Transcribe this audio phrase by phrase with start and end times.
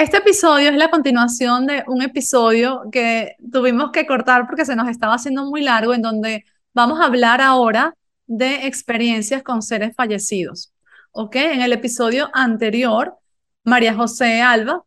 [0.00, 4.88] Este episodio es la continuación de un episodio que tuvimos que cortar porque se nos
[4.88, 7.94] estaba haciendo muy largo, en donde vamos a hablar ahora
[8.26, 10.72] de experiencias con seres fallecidos.
[11.10, 11.36] ¿Ok?
[11.36, 13.14] En el episodio anterior,
[13.62, 14.84] María José Alba,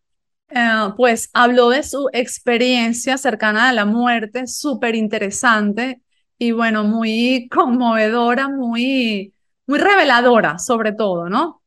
[0.49, 6.01] eh, pues habló de su experiencia cercana a la muerte, súper interesante
[6.39, 9.31] y bueno, muy conmovedora, muy,
[9.67, 11.61] muy reveladora sobre todo, ¿no?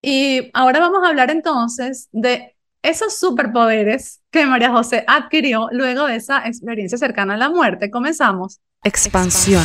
[0.00, 2.53] Y ahora vamos a hablar entonces de
[2.84, 7.90] esos superpoderes que María José adquirió luego de esa experiencia cercana a la muerte.
[7.90, 8.60] Comenzamos.
[8.82, 9.64] Expansión.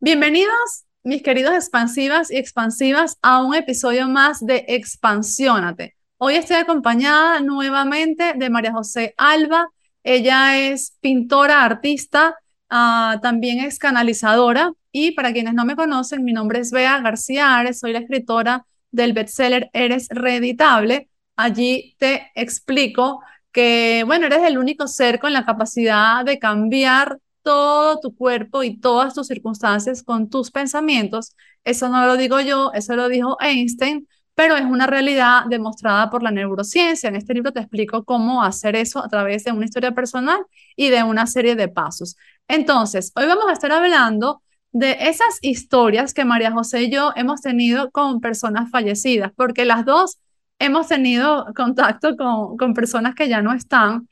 [0.00, 5.96] Bienvenidos, mis queridos expansivas y expansivas, a un episodio más de Expansiónate.
[6.16, 9.68] Hoy estoy acompañada nuevamente de María José Alba.
[10.02, 12.36] Ella es pintora, artista,
[12.70, 14.72] uh, también es canalizadora.
[14.92, 18.66] Y para quienes no me conocen, mi nombre es Bea García Ares, soy la escritora
[18.90, 21.08] del bestseller Eres Reeditable.
[21.36, 28.00] Allí te explico que, bueno, eres el único ser con la capacidad de cambiar todo
[28.00, 31.34] tu cuerpo y todas tus circunstancias con tus pensamientos.
[31.64, 36.22] Eso no lo digo yo, eso lo dijo Einstein, pero es una realidad demostrada por
[36.22, 37.08] la neurociencia.
[37.08, 40.40] En este libro te explico cómo hacer eso a través de una historia personal
[40.76, 42.16] y de una serie de pasos.
[42.48, 47.40] Entonces, hoy vamos a estar hablando de esas historias que María José y yo hemos
[47.42, 50.18] tenido con personas fallecidas, porque las dos
[50.58, 54.08] hemos tenido contacto con, con personas que ya no están.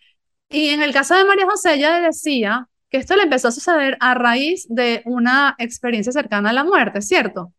[0.49, 3.97] Y en el caso de María José, ella decía que esto le empezó a suceder
[4.01, 7.53] a raíz de una experiencia cercana a la muerte, ¿cierto?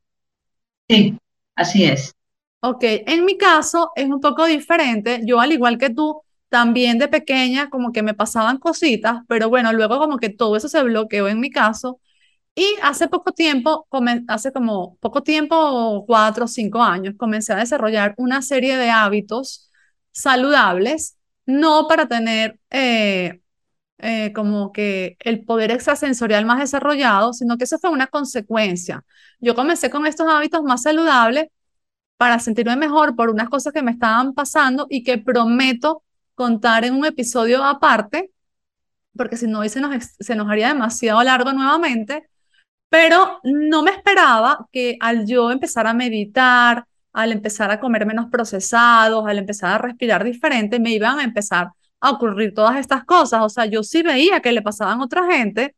[0.90, 1.18] Sí,
[1.56, 2.14] así es.
[2.62, 5.22] Ok, en mi caso es un poco diferente.
[5.26, 9.72] Yo, al igual que tú, también de pequeña como que me pasaban cositas, pero bueno,
[9.72, 12.00] luego como que todo eso se bloqueó en mi caso.
[12.60, 13.88] Y hace poco tiempo,
[14.28, 19.72] hace como poco tiempo, cuatro o cinco años, comencé a desarrollar una serie de hábitos
[20.12, 23.42] saludables, no para tener eh,
[24.00, 29.06] eh, como que el poder extrasensorial más desarrollado, sino que eso fue una consecuencia.
[29.40, 31.48] Yo comencé con estos hábitos más saludables
[32.18, 36.04] para sentirme mejor por unas cosas que me estaban pasando y que prometo
[36.36, 38.32] contar en un episodio aparte,
[39.16, 42.29] porque si no, se nos, se nos haría demasiado largo nuevamente,
[42.90, 48.28] pero no me esperaba que al yo empezar a meditar, al empezar a comer menos
[48.32, 51.70] procesados, al empezar a respirar diferente, me iban a empezar
[52.00, 53.42] a ocurrir todas estas cosas.
[53.44, 55.76] O sea, yo sí veía que le pasaban a otra gente,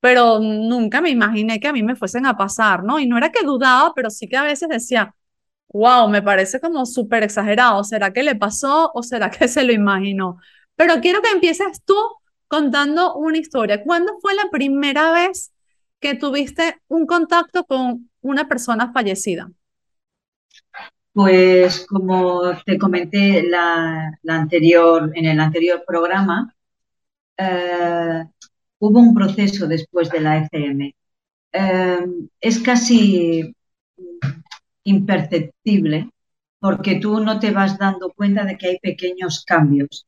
[0.00, 2.98] pero nunca me imaginé que a mí me fuesen a pasar, ¿no?
[3.00, 5.14] Y no era que dudaba, pero sí que a veces decía,
[5.68, 7.84] wow, me parece como súper exagerado.
[7.84, 10.38] ¿Será que le pasó o será que se lo imaginó?
[10.76, 11.96] Pero quiero que empieces tú
[12.48, 13.82] contando una historia.
[13.84, 15.49] ¿Cuándo fue la primera vez
[16.00, 19.50] que tuviste un contacto con una persona fallecida?
[21.12, 26.54] Pues como te comenté la, anterior, en el anterior programa,
[27.36, 28.24] eh,
[28.78, 30.94] hubo un proceso después de la ECM.
[31.52, 32.06] Eh,
[32.40, 33.54] es casi
[34.84, 36.10] imperceptible
[36.60, 40.06] porque tú no te vas dando cuenta de que hay pequeños cambios.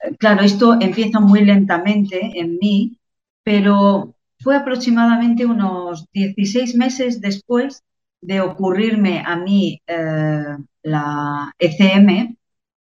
[0.00, 2.98] Eh, claro, esto empieza muy lentamente en mí,
[3.42, 7.82] pero fue aproximadamente unos 16 meses después
[8.20, 12.36] de ocurrirme a mí eh, la ECM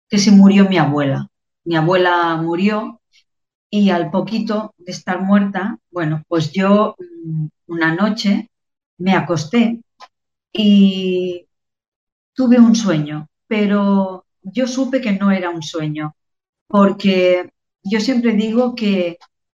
[0.09, 1.27] que se murió mi abuela.
[1.65, 3.01] Mi abuela murió
[3.69, 8.49] y al poquito de estar muerta, bueno, pues yo mm, una noche
[8.97, 9.81] me acosté
[10.53, 11.45] y
[12.33, 16.15] tuve un sueño, pero yo supe que no era un sueño,
[16.67, 17.51] porque
[17.83, 19.17] yo siempre digo que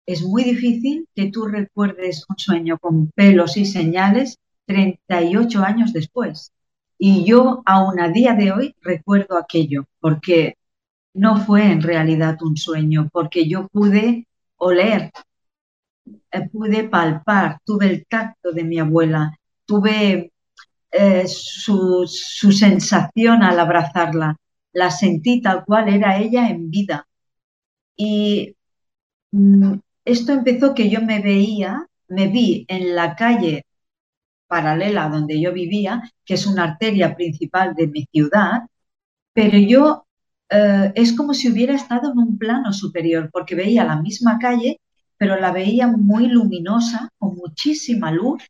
[0.10, 6.52] es muy difícil que tú recuerdes un sueño con pelos y señales 38 años después.
[6.98, 10.56] Y yo aún a día de hoy recuerdo aquello, porque
[11.14, 14.28] no fue en realidad un sueño, porque yo pude
[14.58, 15.12] oler,
[16.32, 20.32] eh, pude palpar, tuve el tacto de mi abuela, tuve
[20.92, 24.38] eh, su, sensación al abrazarla.
[24.74, 27.08] La sentí tal cual era ella en vida.
[27.96, 28.56] Y
[29.32, 29.76] mm,
[30.12, 33.66] esto empezó que yo me veía, me vi en la calle
[34.48, 38.64] paralela donde yo vivía, que es una arteria principal de mi ciudad,
[39.34, 40.06] pero yo
[40.50, 44.80] eh, es como si hubiera estado en un plano superior, porque veía la misma calle,
[45.18, 48.44] pero la veía muy luminosa, con muchísima luz,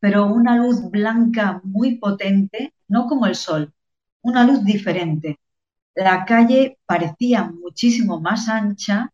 [0.00, 3.72] pero una luz blanca muy potente, no como el sol,
[4.22, 5.38] una luz diferente.
[5.94, 9.12] La calle parecía muchísimo más ancha,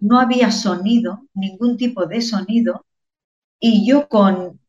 [0.00, 2.84] no había sonido, ningún tipo de sonido,
[3.58, 4.60] y yo con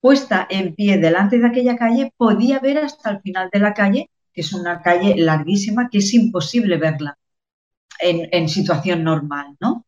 [0.00, 4.10] puesta en pie delante de aquella calle, podía ver hasta el final de la calle,
[4.32, 7.18] que es una calle larguísima, que es imposible verla
[8.00, 9.84] en, en situación normal, ¿no?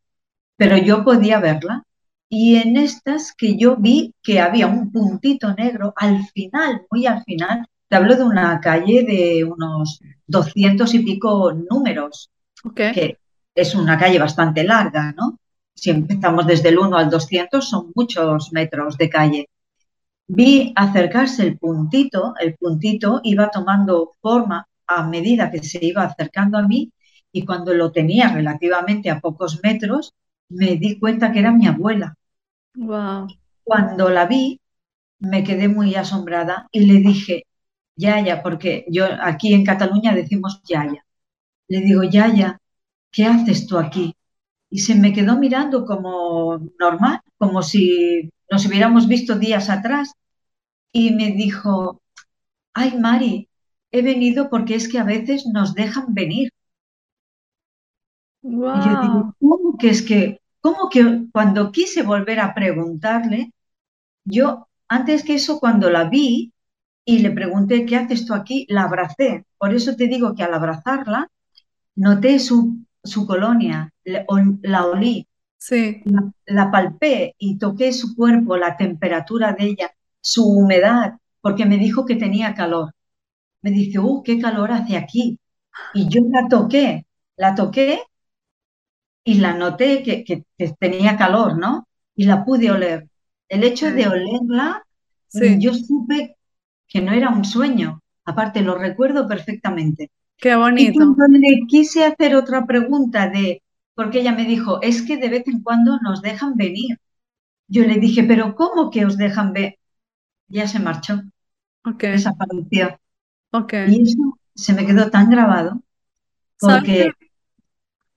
[0.57, 1.85] Pero yo podía verla.
[2.29, 7.25] Y en estas que yo vi que había un puntito negro al final, muy al
[7.25, 12.31] final, te hablo de una calle de unos 200 y pico números,
[12.77, 13.19] que
[13.61, 15.39] es una calle bastante larga, ¿no?
[15.75, 19.49] Si empezamos desde el 1 al 200 son muchos metros de calle.
[20.27, 26.59] Vi acercarse el puntito, el puntito iba tomando forma a medida que se iba acercando
[26.59, 26.93] a mí
[27.33, 30.13] y cuando lo tenía relativamente a pocos metros,
[30.49, 32.15] me di cuenta que era mi abuela.
[32.75, 33.29] Wow.
[33.65, 34.61] Cuando la vi,
[35.21, 37.45] me quedé muy asombrada y le dije,
[37.97, 41.05] Yaya, porque yo aquí en Cataluña decimos Yaya.
[41.69, 42.59] Le digo, Yaya,
[43.13, 44.15] ¿qué haces tú aquí?
[44.71, 50.13] Y se me quedó mirando como normal, como si nos hubiéramos visto días atrás.
[50.93, 52.03] Y me dijo,
[52.75, 53.49] ay, Mari,
[53.93, 56.51] he venido porque es que a veces nos dejan venir.
[58.43, 59.35] Y yo digo.
[59.41, 63.53] ¿cómo que es que, cómo que cuando quise volver a preguntarle,
[64.25, 66.53] yo antes que eso, cuando la vi
[67.05, 68.67] y le pregunté, ¿qué haces tú aquí?
[68.69, 69.45] La abracé.
[69.59, 71.29] Por eso te digo que al abrazarla,
[71.97, 75.27] noté su, su colonia, la olí,
[75.59, 76.01] Sí.
[76.05, 81.77] la, la palpé y toqué su cuerpo, la temperatura de ella, su humedad, porque me
[81.79, 82.93] dijo que tenía calor.
[83.63, 85.39] Me dice, ¡uh, qué calor hace aquí!
[85.95, 87.07] Y yo la toqué,
[87.37, 88.01] la toqué
[89.25, 91.87] y la noté que, que- que tenía calor, ¿no?
[92.15, 93.09] Y la pude oler.
[93.49, 94.85] El hecho de olerla,
[95.29, 95.59] Sí.
[95.61, 96.37] yo supe
[96.89, 98.03] que no era un sueño.
[98.25, 100.11] Aparte, lo recuerdo perfectamente.
[100.41, 100.95] Qué Y bonito.
[100.95, 103.63] cuando le quise hacer otra pregunta de,
[103.95, 106.99] porque ella me dijo, es que de vez en cuando nos dejan venir.
[107.69, 109.77] Yo le dije, pero ¿cómo que os dejan ver?
[110.49, 111.23] Ya se marchó,
[111.85, 112.05] Ok.
[112.11, 112.99] desapareció.
[113.53, 113.75] Ok.
[113.85, 115.83] Y eso se me quedó tan grabado,
[116.61, 117.15] porque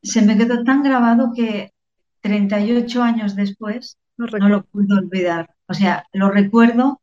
[0.04, 1.72] se me quedó tan grabado que
[2.22, 5.56] 38 años después Lo no lo puedo olvidar.
[5.68, 7.02] O sea, lo recuerdo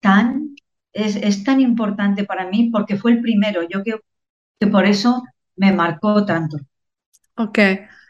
[0.00, 0.54] tan,
[0.92, 3.62] es, es tan importante para mí porque fue el primero.
[3.68, 4.00] Yo creo
[4.58, 5.22] que por eso
[5.56, 6.58] me marcó tanto.
[7.36, 7.58] Ok.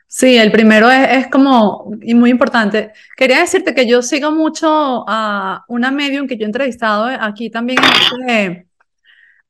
[0.07, 2.93] Sí, el primero es, es como y muy importante.
[3.17, 7.79] Quería decirte que yo sigo mucho a una medium que yo he entrevistado aquí también
[7.79, 8.69] en este,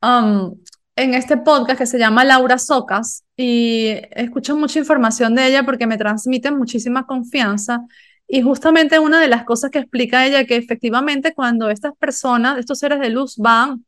[0.03, 0.55] um,
[0.97, 5.87] en este podcast que se llama Laura Socas y escucho mucha información de ella porque
[5.87, 7.81] me transmite muchísima confianza
[8.33, 12.79] y justamente una de las cosas que explica ella que efectivamente cuando estas personas, estos
[12.79, 13.85] seres de luz van,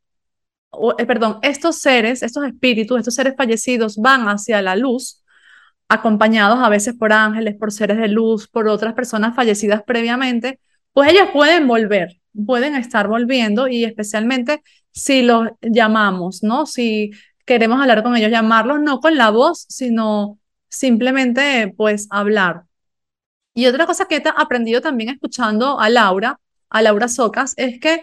[0.71, 5.23] o, eh, perdón, estos seres, estos espíritus, estos seres fallecidos van hacia la luz,
[5.89, 10.59] acompañados a veces por ángeles, por seres de luz, por otras personas fallecidas previamente,
[10.93, 16.67] pues ellos pueden volver, pueden estar volviendo y especialmente si los llamamos, ¿no?
[16.67, 17.13] Si
[17.47, 22.65] queremos hablar con ellos, llamarlos no con la voz, sino simplemente pues hablar.
[23.55, 26.41] Y otra cosa que he aprendido también escuchando a Laura,
[26.71, 28.03] a Laura Socas, es que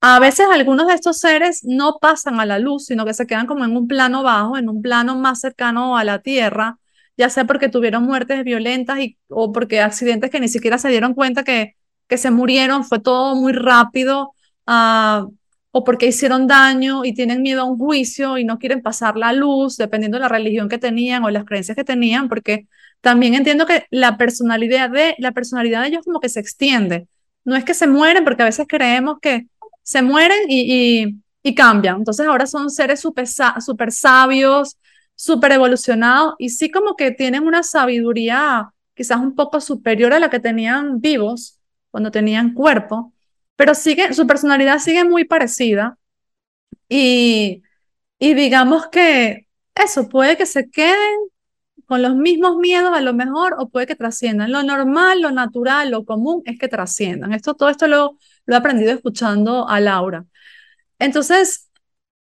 [0.00, 3.46] a veces algunos de estos seres no pasan a la luz, sino que se quedan
[3.46, 6.78] como en un plano bajo, en un plano más cercano a la tierra,
[7.16, 11.14] ya sea porque tuvieron muertes violentas y, o porque accidentes que ni siquiera se dieron
[11.14, 11.76] cuenta que,
[12.08, 14.34] que se murieron, fue todo muy rápido,
[14.66, 15.32] uh,
[15.76, 19.34] o porque hicieron daño y tienen miedo a un juicio y no quieren pasar la
[19.34, 22.66] luz, dependiendo de la religión que tenían o las creencias que tenían, porque
[23.02, 27.08] también entiendo que la personalidad de, la personalidad de ellos como que se extiende.
[27.44, 29.48] No es que se mueren, porque a veces creemos que
[29.82, 31.20] se mueren y,
[31.54, 31.96] cambian.
[31.98, 34.78] Entonces ahora son seres súper super sabios,
[35.14, 40.30] súper evolucionados y sí como que tienen una sabiduría quizás un poco superior a la
[40.30, 41.60] que tenían vivos
[41.90, 43.12] cuando tenían cuerpo,
[43.56, 45.98] pero sigue, su personalidad sigue muy parecida
[46.88, 47.62] y,
[48.18, 51.18] y digamos que eso puede que se queden
[51.86, 54.52] con los mismos miedos a lo mejor o puede que trasciendan.
[54.52, 57.32] Lo normal, lo natural, lo común es que trasciendan.
[57.32, 60.24] Esto, todo esto lo, lo he aprendido escuchando a Laura.
[60.98, 61.70] Entonces,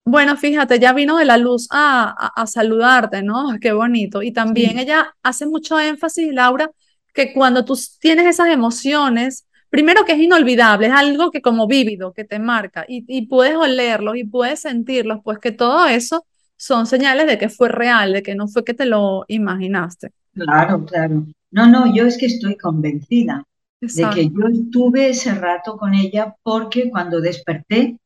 [0.05, 3.49] bueno, fíjate, ya vino de la luz a, a, a saludarte, ¿no?
[3.61, 4.21] Qué bonito.
[4.23, 4.79] Y también Sí.
[4.79, 6.71] ella hace mucho énfasis, Laura,
[7.13, 12.13] que cuando tú tienes esas emociones, primero que es inolvidable, es algo que como vívido,
[12.13, 16.25] que te marca, y, y puedes olerlos y puedes sentirlos, pues que todo eso
[16.57, 20.11] son señales de que fue real, de que no fue que te lo imaginaste.
[20.33, 21.25] Claro, claro.
[21.51, 23.43] No, no, yo es que estoy convencida
[23.91, 27.97] de que yo estuve ese rato con ella porque cuando desperté,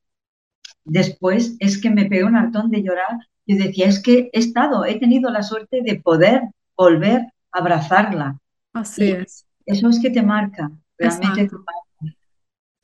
[0.85, 3.17] después es que me pegué un hartón de llorar.
[3.47, 6.43] Yo decía, es que he estado, he tenido la suerte de poder
[6.77, 8.39] volver a abrazarla.
[8.73, 9.45] Así Y es.
[9.65, 11.49] eso es que te marca, realmente.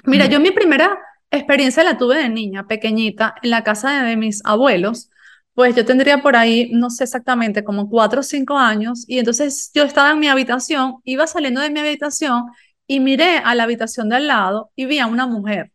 [0.05, 0.97] Mira, yo mi primera
[1.31, 5.09] experiencia la tuve de niña, pequeñita, en la casa de, mis abuelos.
[5.53, 9.05] Pues yo tendría por ahí, no sé exactamente, como cuatro o cinco años.
[9.07, 12.45] Y entonces yo estaba en mi habitación, iba saliendo de mi habitación
[12.87, 15.71] y miré a la habitación de al lado y vi a una mujer.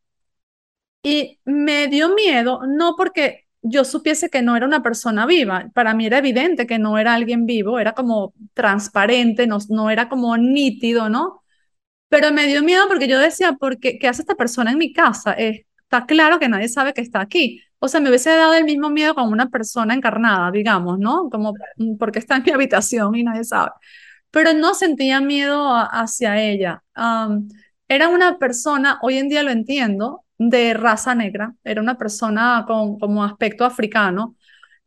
[1.03, 5.71] Y me dio miedo, no porque yo supiese que no era una persona viva.
[5.75, 10.09] Para mí era evidente que no era alguien vivo, era como transparente, no, no era
[10.09, 11.43] como nítido, ¿no?
[12.09, 14.93] Pero me dio miedo porque yo decía, ¿por qué, ¿qué hace esta persona en mi
[14.93, 15.33] casa?
[15.33, 17.63] está claro que nadie sabe que está aquí.
[17.79, 21.29] O sea, me hubiese dado el mismo miedo con una persona encarnada, digamos, ¿no?
[21.31, 23.71] Como, mm, porque está en mi habitación y nadie sabe.
[24.31, 26.83] Pero no sentía miedo hacia ella.
[27.89, 31.55] era una persona, hoy en día lo entiendo, de raza negra.
[31.65, 34.37] Era una persona con como aspecto africano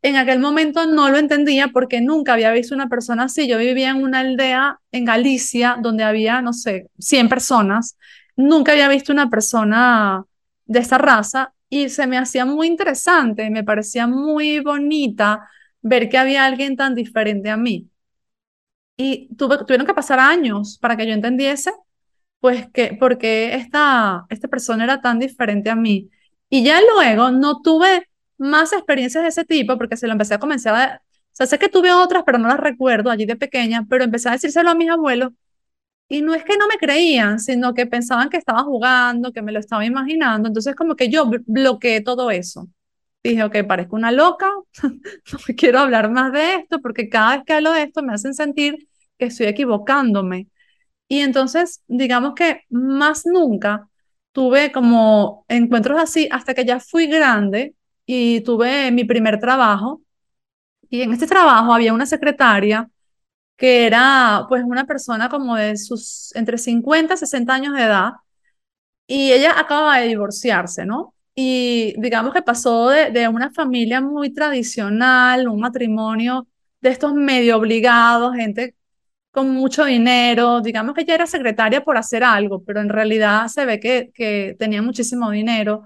[0.02, 3.46] en aquel momento no lo entendía porque nunca había visto una persona así.
[3.48, 7.96] Yo vivía en una aldea en Galicia donde había, no sé, 100 personas.
[8.36, 10.24] Nunca había visto una persona
[10.64, 15.48] de esta raza y se me hacía muy interesante, me parecía muy bonita
[15.82, 17.88] ver que había alguien tan diferente a mí.
[18.96, 21.72] Y tuve, tuvieron que pasar años para que yo entendiese,
[22.40, 26.10] pues, que, porque esta, esta persona era tan diferente a mí.
[26.50, 28.09] Y ya luego no tuve
[28.40, 31.02] más experiencias de ese tipo, porque se lo empecé a comenzar a...
[31.32, 34.28] O sea, sé que tuve otras, pero no las recuerdo allí de pequeña, pero empecé
[34.28, 35.32] a decírselo a mis abuelos
[36.08, 39.52] y no es que no me creían, sino que pensaban que estaba jugando, que me
[39.52, 40.48] lo estaba imaginando.
[40.48, 42.68] Entonces, como que yo bloqueé todo eso.
[43.22, 44.50] Dije, ok, parezco una loca,
[44.82, 48.34] no quiero hablar más de esto, porque cada vez que hablo de esto me hacen
[48.34, 50.48] sentir que estoy equivocándome.
[51.08, 53.88] Y entonces, digamos que más nunca
[54.32, 57.74] tuve como encuentros así hasta que ya fui grande
[58.12, 60.02] y tuve mi primer trabajo.
[60.90, 62.90] Y en este trabajo había una secretaria
[63.56, 68.12] que era pues una persona como de sus entre 50 y 60 años de edad
[69.06, 71.14] y ella acaba de divorciarse, ¿no?
[71.34, 76.48] Y digamos que pasó de, de una familia muy tradicional, un matrimonio
[76.80, 78.76] de estos medio obligados, gente
[79.32, 83.66] con mucho dinero, digamos que ella era secretaria por hacer algo, pero en realidad se
[83.66, 85.84] ve que, que tenía muchísimo dinero.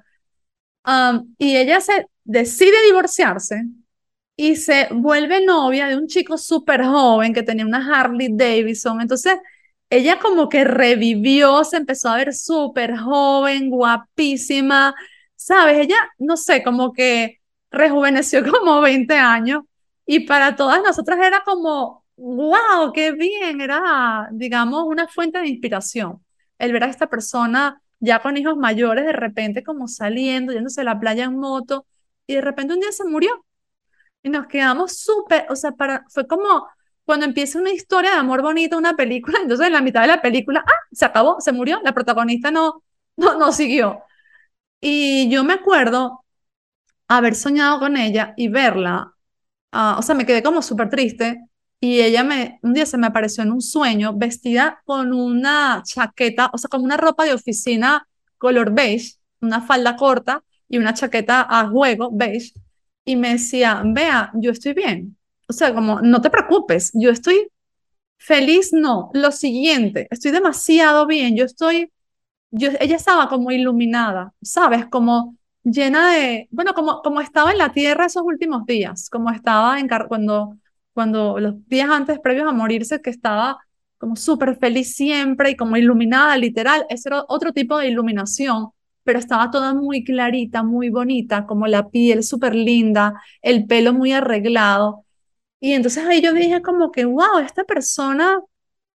[1.38, 3.64] Y ella se decide divorciarse
[4.36, 9.00] y se vuelve novia de un chico súper joven que tenía una Harley Davidson.
[9.00, 9.38] Entonces,
[9.90, 14.94] ella como que revivió, se empezó a ver súper joven, guapísima,
[15.36, 15.78] ¿sabes?
[15.78, 19.62] Ella, no sé, como que rejuveneció como 20 años
[20.06, 26.24] y para todas nosotras era como, wow, qué bien, era, digamos, una fuente de inspiración.
[26.58, 30.84] El ver a esta persona ya con hijos mayores, de repente como saliendo, yéndose a
[30.84, 31.86] la playa en moto,
[32.26, 33.44] y de repente un día se murió.
[34.22, 36.66] Y nos quedamos súper, o sea, para, fue como
[37.04, 40.22] cuando empieza una historia de amor bonito, una película, entonces en la mitad de la
[40.22, 42.82] película, ah, se acabó, se murió, la protagonista no,
[43.16, 44.02] no, no siguió.
[44.80, 46.24] Y yo me acuerdo
[47.08, 49.14] haber soñado con ella y verla,
[49.72, 51.40] uh, o sea, me quedé como súper triste
[51.84, 56.50] y ella me, un día se me apareció en un sueño vestida con una chaqueta,
[56.54, 61.46] o sea, con una ropa de oficina color beige, una falda corta y una chaqueta
[61.46, 62.54] a juego, beige,
[63.04, 65.18] y me decía, vea, yo estoy bien.
[65.46, 67.48] O sea, como, no te preocupes, yo estoy
[68.16, 69.10] feliz, no.
[69.12, 71.92] Lo siguiente, estoy demasiado bien, yo estoy,
[72.50, 74.86] yo, ella estaba como iluminada, ¿sabes?
[74.86, 79.78] Como llena de, bueno, como, como estaba en la tierra esos últimos días, como estaba
[79.78, 80.56] en, cuando,
[80.94, 83.58] cuando los días antes, previos a morirse, que estaba
[83.98, 88.70] como súper feliz siempre y como iluminada, literal, ese era otro tipo de iluminación
[89.04, 94.12] pero estaba toda muy clarita, muy bonita, como la piel súper linda, el pelo muy
[94.12, 95.04] arreglado.
[95.60, 98.40] Y entonces ahí yo dije como que, wow, esta persona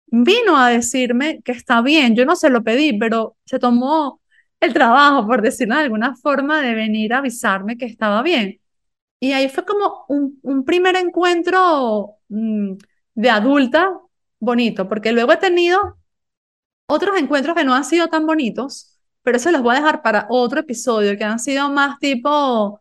[0.08, 2.16] vino a decirme que está bien.
[2.16, 4.20] Yo no se lo pedí, pero se tomó
[4.60, 8.60] el trabajo, por decirlo de alguna forma, de venir a avisarme que estaba bien.
[9.26, 12.74] Y ahí fue como un, primer encuentro mm,
[13.14, 14.00] de adulta
[14.38, 15.98] bonito, porque luego he tenido
[16.86, 20.28] otros encuentros que no han sido tan bonitos, pero eso los voy a dejar para
[20.30, 22.80] otro episodio, que han sido más tipo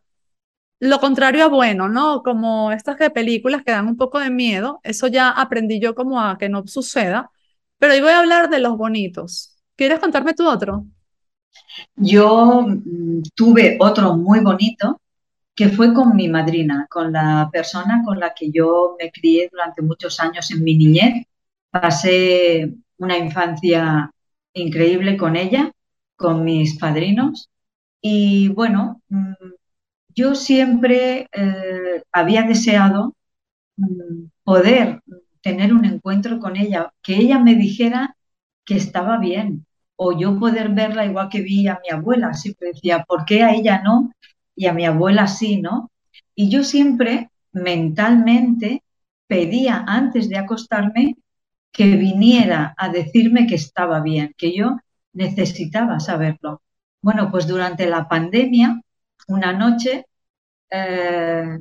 [0.80, 2.22] lo contrario a bueno, ¿no?
[2.22, 6.22] Como estas que películas que dan un poco de miedo, eso ya aprendí yo como
[6.22, 7.32] a que no suceda,
[7.80, 9.58] pero hoy voy a hablar de los bonitos.
[9.76, 10.86] ¿Quieres contarme tú otro?
[11.96, 15.02] Yo mm, tuve otro muy bonito
[15.56, 19.82] que fue con mi madrina, con la persona con la que yo me crié durante
[19.82, 21.26] muchos años en mi niñez.
[21.72, 24.12] Pasé una infancia
[24.54, 25.72] increíble con ella
[26.16, 27.50] con mis padrinos.
[28.02, 29.34] Y bueno, mm,
[30.16, 33.16] yo siempre eh, había deseado
[33.78, 35.02] mm, poder
[35.42, 38.18] tener un encuentro con ella, que ella me dijera
[38.66, 42.34] que estaba bien, o yo poder verla igual que vi a mi abuela.
[42.34, 44.12] Siempre decía, ¿por qué a ella no?
[44.56, 45.92] Y a mi abuela sí, ¿no?
[46.34, 48.84] Y yo siempre mentalmente
[49.28, 51.16] pedía antes de acostarme
[51.72, 54.78] que viniera a decirme que estaba bien, que yo
[55.14, 56.62] necesitaba saberlo.
[57.02, 58.82] Bueno, pues durante la pandemia,
[59.28, 60.06] una noche,
[60.70, 61.60] eh,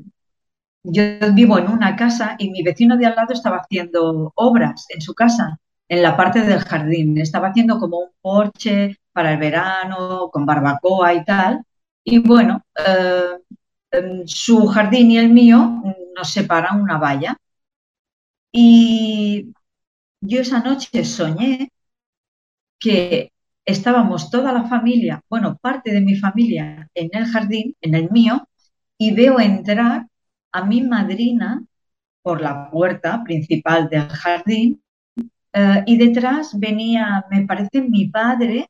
[0.85, 1.03] yo
[1.35, 5.15] vivo en una casa y mi vecino de al lado estaba haciendo obras en su
[5.15, 5.59] casa,
[5.89, 7.19] en la parte del jardín.
[7.19, 11.65] Estaba haciendo como un porche para el verano, con barbacoa y tal.
[12.05, 15.83] Y bueno, eh, su jardín y el mío
[16.17, 17.37] nos separan una valla.
[18.53, 19.53] Y
[20.21, 21.71] yo esa noche soñé
[22.79, 23.33] que
[23.65, 28.47] estábamos toda la familia, bueno, parte de mi familia en el jardín, en el mío,
[28.99, 30.07] y veo entrar
[30.53, 31.65] a mi madrina
[32.23, 34.83] por la puerta principal del jardín
[35.53, 38.69] eh, y detrás venía, me parece, mi padre,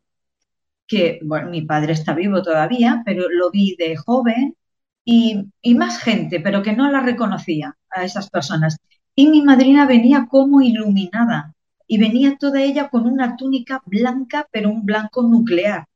[0.87, 4.57] que, bueno, mi padre está vivo todavía, pero lo vi de joven,
[5.05, 8.79] y, y más gente, pero que no la reconocía a esas personas.
[9.15, 11.55] Y mi madrina venía como iluminada
[11.87, 15.87] y venía toda ella con una túnica blanca, pero un blanco nuclear.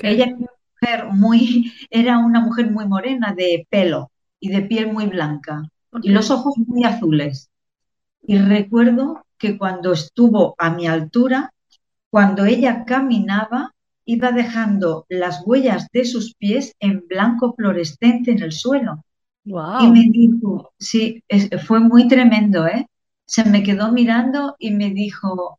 [0.00, 4.92] Ella era una, mujer muy, era una mujer muy morena de pelo y de piel
[4.92, 5.62] muy blanca
[6.02, 7.50] y los ojos muy azules.
[8.22, 11.52] Y recuerdo que cuando estuvo a mi altura,
[12.10, 13.74] cuando ella caminaba,
[14.06, 19.04] iba dejando las huellas de sus pies en blanco fluorescente en el suelo.
[19.78, 21.22] Y me dijo, sí,
[21.66, 22.88] fue muy tremendo, ¿eh?
[23.26, 25.58] Se me quedó mirando y me dijo,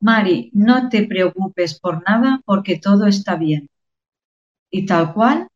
[0.00, 3.68] Mari, no te preocupes por nada porque todo está bien.
[4.70, 5.48] Y tal cual,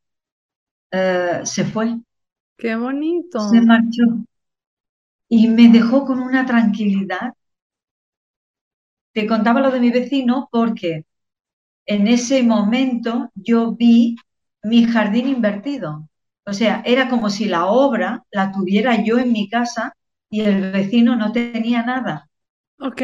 [0.90, 1.98] eh, se fue.
[2.56, 3.40] Qué bonito.
[3.48, 4.04] Se marchó.
[5.28, 7.34] Y me dejó con una tranquilidad.
[9.12, 11.04] Te contaba lo de mi vecino porque
[11.90, 14.14] en ese momento yo vi
[14.62, 16.08] mi jardín invertido.
[16.46, 19.96] O sea, era como si la obra la tuviera yo en mi casa
[20.30, 22.28] y el vecino no tenía nada.
[22.78, 23.02] Ok.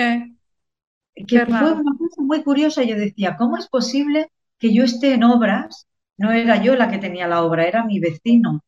[1.27, 2.85] Que fue una cosa muy curiosa.
[2.85, 5.89] Yo decía, ¿cómo es posible que yo esté en obras?
[6.17, 8.63] No era yo la que tenía la obra, era mi vecino.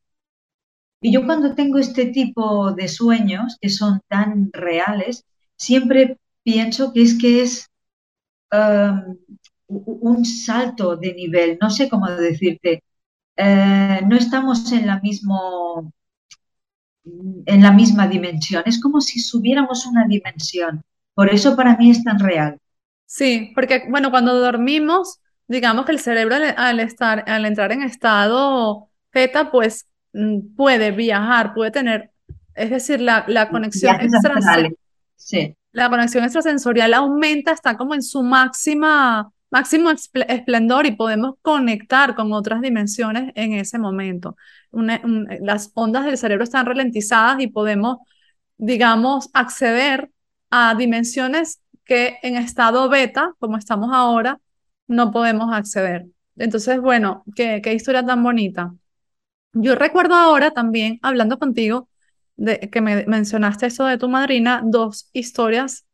[1.01, 5.25] Y yo cuando tengo este tipo de sueños que son tan reales,
[5.57, 7.71] siempre pienso que es que es
[8.53, 9.17] um,
[9.69, 12.83] un salto de nivel, no sé cómo decirte,
[13.37, 15.93] eh, no estamos en la, mismo,
[17.05, 20.83] en la misma dimensión, es como si subiéramos una dimensión.
[21.15, 22.59] Por eso para mí es tan real.
[23.07, 28.89] Sí, porque bueno, cuando dormimos, digamos que el cerebro al, estar, al entrar en estado
[29.13, 32.11] beta, pues mm, puede viajar, puede tener,
[32.55, 34.77] es decir, la, la conexión extrasensorial,
[35.17, 35.57] sí.
[35.73, 42.33] la conexión extrasensorial aumenta, está como en su máxima máximo esplendor y podemos conectar con
[42.33, 44.37] otras dimensiones en ese momento.
[44.73, 47.99] las ondas del cerebro están ralentizadas y podemos,
[48.57, 50.11] digamos, acceder
[50.51, 54.41] a dimensiones que en estado beta, como estamos ahora,
[54.87, 56.07] no podemos acceder.
[56.37, 58.75] Entonces, bueno, qué, qué historia tan bonita.
[59.53, 61.89] Yo recuerdo ahora también, hablando contigo,
[62.37, 65.87] de que me mencionaste eso de tu madrina, dos historias.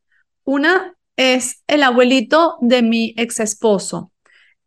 [0.45, 4.13] Una es el abuelito de mi ex esposo.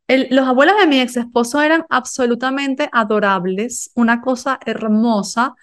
[0.07, 5.55] los abuelos de mi ex esposo eran absolutamente adorables, una cosa hermosa.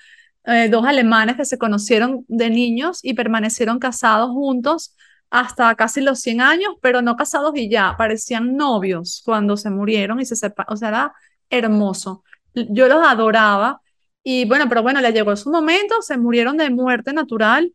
[0.46, 4.94] Eh, dos alemanes que se conocieron de niños y permanecieron casados juntos
[5.30, 10.20] hasta casi los 100 años, pero no casados y ya, parecían novios cuando se murieron
[10.20, 11.14] y se separaron, o sea, era
[11.50, 12.24] hermoso.
[12.54, 13.80] Yo los adoraba
[14.22, 17.72] y bueno, pero bueno, le llegó su momento, se murieron de muerte natural.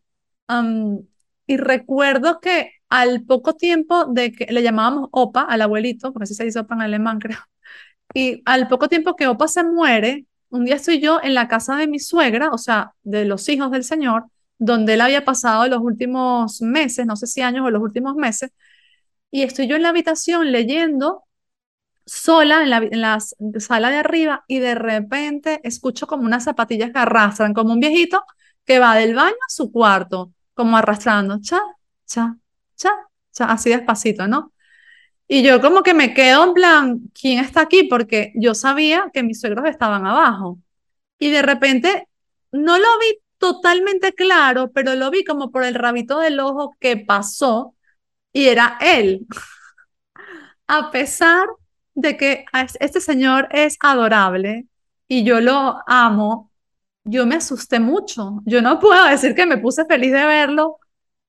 [1.46, 6.34] y recuerdo que al poco tiempo de que le llamábamos Opa al abuelito, porque así
[6.34, 7.38] se dice Opa en alemán, creo,
[8.14, 11.76] y al poco tiempo que Opa se muere, un día estoy yo en la casa
[11.76, 14.24] de mi suegra, o sea, de los hijos del Señor,
[14.58, 18.50] donde él había pasado los últimos meses, no sé si años o los últimos meses,
[19.30, 21.24] y estoy yo en la habitación leyendo
[22.06, 23.18] sola en la, en la
[23.60, 28.24] sala de arriba y de repente escucho como unas zapatillas que arrastran, como un viejito
[28.64, 31.60] que va del baño a su cuarto, como arrastrando, cha,
[32.06, 32.36] cha,
[32.80, 34.52] cha, así despacito, ¿no?
[35.28, 37.84] Y yo como que me quedo en plan, ¿quién está aquí?
[37.84, 40.58] Porque yo sabía que mis suegros estaban abajo.
[41.18, 42.08] Y de repente
[42.52, 46.96] no lo vi totalmente claro, pero lo vi como por el rabito del ojo que
[46.96, 47.76] pasó
[48.32, 49.26] y era él.
[50.66, 51.46] A pesar
[51.94, 52.44] de que
[52.80, 54.66] este señor es adorable
[55.08, 56.50] y yo lo amo,
[57.04, 58.40] yo me asusté mucho.
[58.46, 60.78] Yo no puedo decir que me puse feliz de verlo,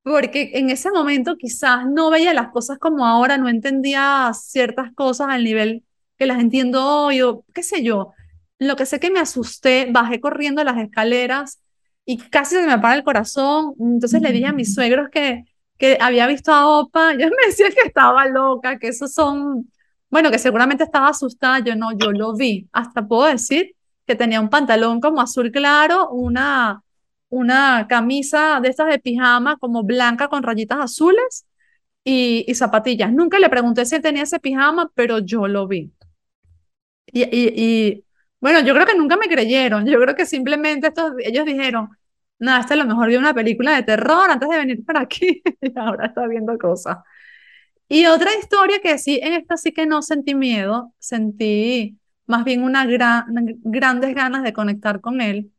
[0.03, 5.27] porque en ese momento quizás no veía las cosas como ahora, no entendía ciertas cosas
[5.29, 5.83] al nivel
[6.17, 8.13] que las entiendo hoy, o qué sé yo.
[8.59, 11.61] Lo que sé que me asusté, bajé corriendo las escaleras
[12.05, 13.73] y casi se me para el corazón.
[13.79, 15.45] Entonces le dije a mis suegros que,
[15.77, 19.71] que había visto a Opa, ellos me decían que estaba loca, que esos son,
[20.09, 22.67] bueno, que seguramente estaba asustada, yo no, yo lo vi.
[22.71, 26.83] Hasta puedo decir que tenía un pantalón como azul claro, una
[27.31, 31.47] una camisa de estas de pijama como blanca con rayitas azules
[32.03, 33.11] y, y zapatillas.
[33.13, 35.93] Nunca le pregunté si él tenía ese pijama, pero yo lo vi.
[37.07, 38.05] Y, y,
[38.39, 39.85] bueno, yo creo que nunca me creyeron.
[39.85, 41.89] Yo creo que simplemente estos, ellos dijeron,
[42.39, 45.41] nada, este es lo mejor de una película de terror antes de venir para aquí
[45.61, 46.97] y ahora está viendo cosas.
[47.87, 52.63] Y otra historia que sí, en esta sí que no sentí miedo, sentí más bien
[52.63, 53.25] una gran,
[53.63, 55.51] grandes ganas de conectar con él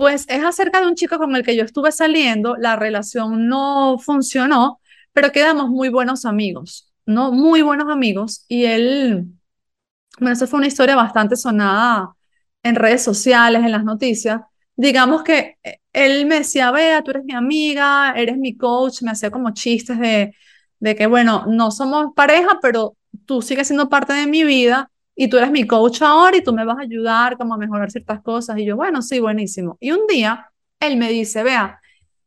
[0.00, 3.98] pues es acerca de un chico con el que yo estuve saliendo, la relación no
[3.98, 4.80] funcionó,
[5.12, 7.32] pero quedamos muy buenos amigos, ¿no?
[7.32, 8.46] Muy buenos amigos.
[8.48, 9.26] Y él,
[10.18, 12.14] bueno, eso fue una historia bastante sonada
[12.62, 14.40] en redes sociales, en las noticias.
[14.74, 19.10] Digamos que eh, él me decía, vea, tú eres mi amiga, eres mi coach, me
[19.10, 20.34] hacía como chistes de,
[20.78, 25.28] de que, bueno, no somos pareja, pero tú sigues siendo parte de mi vida y
[25.28, 28.22] tú eres mi coach ahora y tú me vas a ayudar como a mejorar ciertas
[28.22, 28.58] cosas.
[28.58, 29.76] Y yo, bueno, sí, buenísimo.
[29.80, 31.80] Y un día él me dice, vea,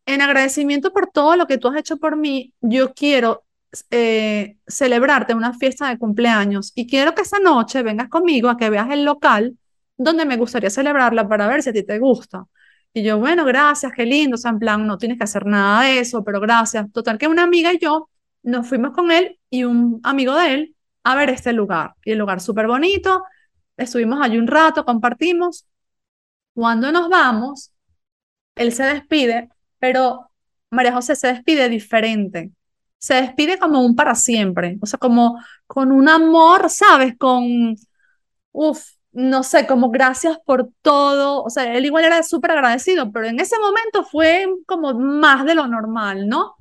[0.06, 3.44] en agradecimiento por todo lo que tú has hecho por mí, yo quiero
[3.90, 8.70] eh, celebrarte una fiesta de cumpleaños y quiero que esa noche vengas conmigo a que
[8.70, 9.58] veas el local
[9.98, 12.46] donde me gustaría celebrarla para ver si a ti te gusta.
[12.94, 15.84] Y yo, bueno, gracias, qué lindo, o sea, en plan, no tienes que hacer nada
[15.84, 16.92] de eso, pero gracias.
[16.92, 18.10] Total que una amiga y yo
[18.44, 20.73] nos fuimos con él y un amigo de él
[21.04, 21.96] a ver este lugar.
[22.06, 23.24] Y el lugar súper bonito,
[23.78, 25.66] estuvimos allí un rato, compartimos.
[26.54, 27.72] Cuando nos vamos,
[28.56, 30.30] él se despide, pero
[30.72, 32.52] María José se despide diferente.
[32.98, 37.16] Se despide como un para siempre, o sea, como con un amor, ¿sabes?
[37.18, 37.76] Con,
[38.52, 41.44] uff, no sé, como gracias por todo.
[41.44, 45.56] O sea, él igual era súper agradecido, pero en ese momento fue como más de
[45.56, 46.56] lo normal, ¿no?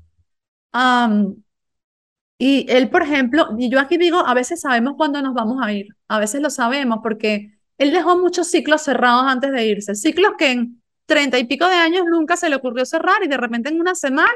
[2.45, 5.73] Y él, por ejemplo, y yo aquí digo, a veces sabemos cuándo nos vamos a
[5.73, 10.33] ir, a veces lo sabemos porque él dejó muchos ciclos cerrados antes de irse, ciclos
[10.37, 13.69] que en treinta y pico de años nunca se le ocurrió cerrar y de repente
[13.69, 14.33] en una semana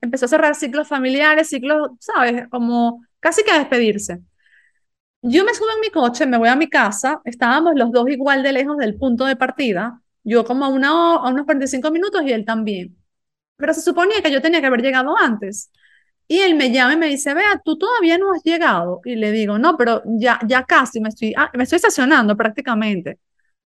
[0.00, 2.48] empezó a cerrar ciclos familiares, ciclos, ¿sabes?
[2.48, 4.18] Como casi que a despedirse.
[5.22, 8.42] Yo me subo en mi coche, me voy a mi casa, estábamos los dos igual
[8.42, 12.32] de lejos del punto de partida, yo como a, una, a unos 45 minutos y
[12.32, 12.96] él también.
[13.56, 15.70] Pero se suponía que yo tenía que haber llegado antes.
[16.28, 19.00] Y él me llama y me dice, vea, tú todavía no has llegado.
[19.04, 23.18] Y le digo, no, pero ya, ya casi me estoy, ah, me estoy estacionando prácticamente.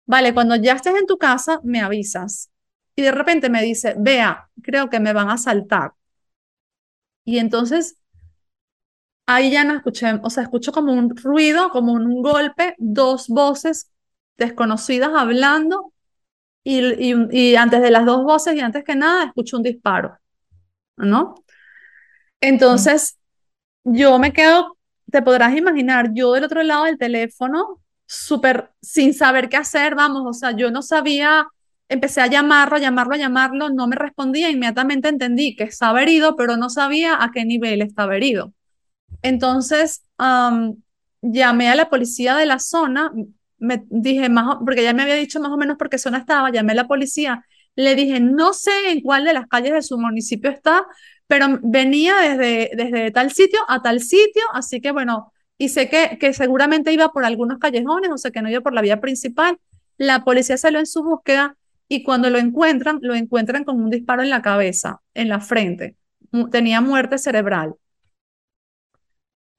[0.06, 2.50] Vale, cuando ya estés en tu casa, me avisas.
[2.96, 5.92] Y de repente me dice, vea, creo que me van a saltar.
[7.24, 7.96] Y entonces,
[9.26, 13.90] ahí ya no escuché, o sea, escucho como un ruido, como un golpe, dos voces
[14.36, 15.92] desconocidas hablando.
[16.64, 16.80] Y,
[17.12, 20.18] y, y antes de las dos voces y antes que nada, escucho un disparo,
[20.96, 21.34] ¿no?
[22.42, 23.18] Entonces,
[23.84, 24.76] yo me quedo,
[25.10, 30.24] te podrás imaginar, yo del otro lado del teléfono, súper sin saber qué hacer, vamos,
[30.26, 31.46] o sea, yo no sabía,
[31.88, 36.34] empecé a llamarlo, a llamarlo, a llamarlo, no me respondía, inmediatamente entendí que estaba herido,
[36.36, 38.52] pero no sabía a qué nivel estaba herido.
[39.22, 40.02] Entonces,
[41.22, 43.12] llamé a la policía de la zona,
[43.58, 46.50] me dije, más, porque ya me había dicho más o menos por qué zona estaba,
[46.50, 49.96] llamé a la policía, le dije, no sé en cuál de las calles de su
[49.96, 50.84] municipio está,
[51.32, 56.18] pero venía desde, desde tal sitio a tal sitio, así que bueno, y sé que,
[56.20, 59.58] que seguramente iba por algunos callejones, o sea que no iba por la vía principal.
[59.96, 61.56] La policía salió en su búsqueda
[61.88, 65.96] y cuando lo encuentran, lo encuentran con un disparo en la cabeza, en la frente.
[66.50, 67.76] Tenía muerte cerebral.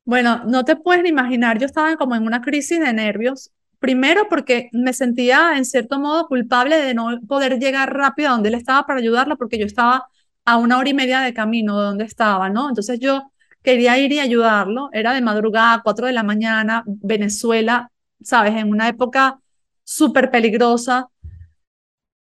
[0.05, 3.51] Bueno, no te puedes ni imaginar, yo estaba como en una crisis de nervios.
[3.79, 8.49] Primero porque me sentía en cierto modo culpable de no poder llegar rápido a donde
[8.49, 10.05] él estaba para ayudarlo, porque yo estaba
[10.45, 12.69] a una hora y media de camino de donde estaba, ¿no?
[12.69, 17.89] Entonces yo quería ir y ayudarlo, era de madrugada, cuatro de la mañana, Venezuela,
[18.21, 18.55] ¿sabes?
[18.55, 19.39] En una época
[19.83, 21.07] súper peligrosa.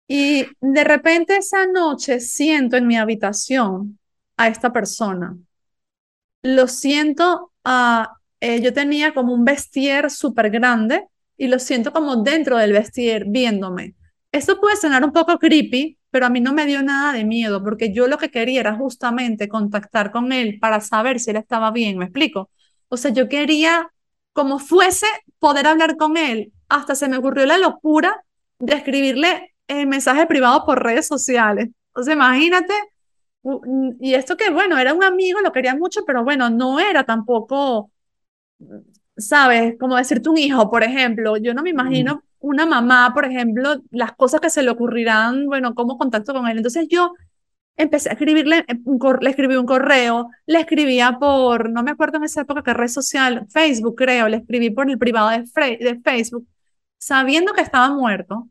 [0.08, 3.98] Y de repente esa noche siento en mi habitación
[4.38, 5.38] a esta persona.
[6.44, 8.06] Lo siento, uh,
[8.62, 11.08] yo tenía como un vestier súper grande
[11.38, 13.96] y lo siento como dentro del vestier viéndome.
[14.32, 17.64] Esto puede sonar un poco creepy, pero a mí no me dio nada de miedo
[17.64, 21.72] porque yo lo que quería era justamente contactar con él para saber si él estaba
[21.72, 22.52] bien, ¿me explico?
[22.90, 23.90] O sea, yo quería,
[24.34, 25.08] como fuese,
[25.40, 26.54] poder hablar con él.
[26.70, 28.24] Hasta se me ocurrió la locura
[28.60, 31.70] de escribirle el mensaje privado por redes sociales.
[31.94, 32.74] O sea, imagínate
[34.00, 37.92] y esto que, bueno, era un amigo, lo quería mucho, pero bueno, no era tampoco,
[39.18, 39.76] ¿sabes?
[39.80, 41.38] Como decirte un hijo, por ejemplo.
[41.38, 45.76] Yo no me imagino una mamá, por ejemplo, las cosas que se le ocurrirán, bueno,
[45.76, 46.58] cómo contacto con él.
[46.58, 47.14] Entonces yo
[47.78, 48.80] empecé a escribirle, eh,
[49.22, 52.88] le escribí un correo, le escribía por, no me acuerdo en esa época qué red
[52.88, 56.48] social, Facebook creo, le escribí por el privado de, de Facebook,
[56.98, 58.50] sabiendo que estaba muerto,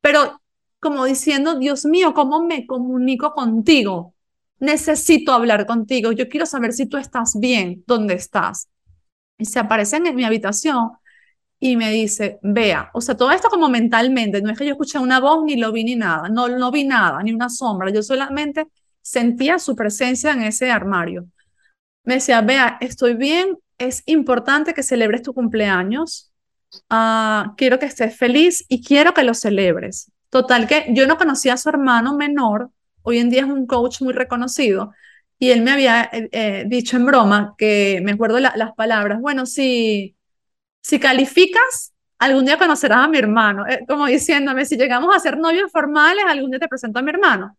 [0.00, 0.40] pero
[0.80, 4.14] como diciendo, Dios mío, ¿cómo me comunico contigo?
[4.58, 8.68] Necesito hablar contigo, yo quiero saber si tú estás bien, dónde estás.
[9.38, 10.92] Y se aparece en mi habitación
[11.64, 14.98] y me dice, vea, o sea, todo esto como mentalmente, no es que yo escuché
[14.98, 18.02] una voz ni lo vi ni nada, no, no vi nada, ni una sombra, yo
[18.02, 18.66] solamente
[19.00, 21.24] sentía su presencia en ese armario.
[22.04, 26.30] Me decía, vea, estoy bien, es importante que celebres tu cumpleaños,
[26.90, 30.12] uh, quiero que estés feliz y quiero que lo celebres.
[30.28, 32.68] Total que yo no conocía a su hermano menor,
[33.00, 34.92] hoy en día es un coach muy reconocido,
[35.38, 39.46] y él me había eh, eh, dicho en broma que, me acuerdo las palabras, bueno,
[39.46, 40.14] sí
[40.84, 45.38] si calificas, algún día conocerás a mi hermano, eh, como diciéndome, si llegamos a ser
[45.38, 47.56] novios formales, algún día te presento a mi hermano.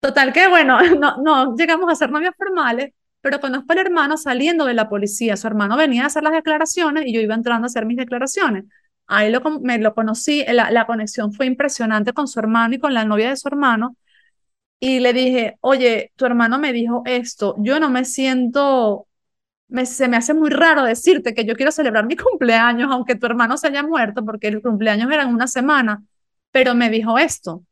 [0.00, 4.66] Total que, bueno, no, no llegamos a ser novios formales, pero conozco al hermano saliendo
[4.66, 5.36] de la policía.
[5.36, 8.64] Su hermano venía a hacer las declaraciones y yo iba entrando a hacer mis declaraciones.
[9.08, 12.94] Ahí lo, me lo conocí, la, la conexión fue impresionante con su hermano y con
[12.94, 13.96] la novia de su hermano.
[14.78, 19.08] Y le dije, oye, tu hermano me dijo esto, yo no me siento
[19.84, 23.56] se me hace muy raro decirte que yo quiero celebrar mi cumpleaños, aunque tu hermano
[23.56, 26.02] se haya muerto, porque el cumpleaños era en una semana,
[26.50, 27.64] pero me dijo esto.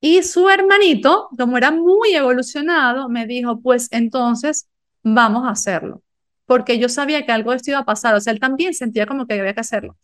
[0.00, 4.68] Y su hermanito, como era muy evolucionado, me dijo, pues entonces
[5.02, 6.02] vamos a hacerlo,
[6.46, 9.06] porque yo sabía que algo de esto iba a pasar, o sea, él también sentía
[9.06, 9.96] como que había que hacerlo.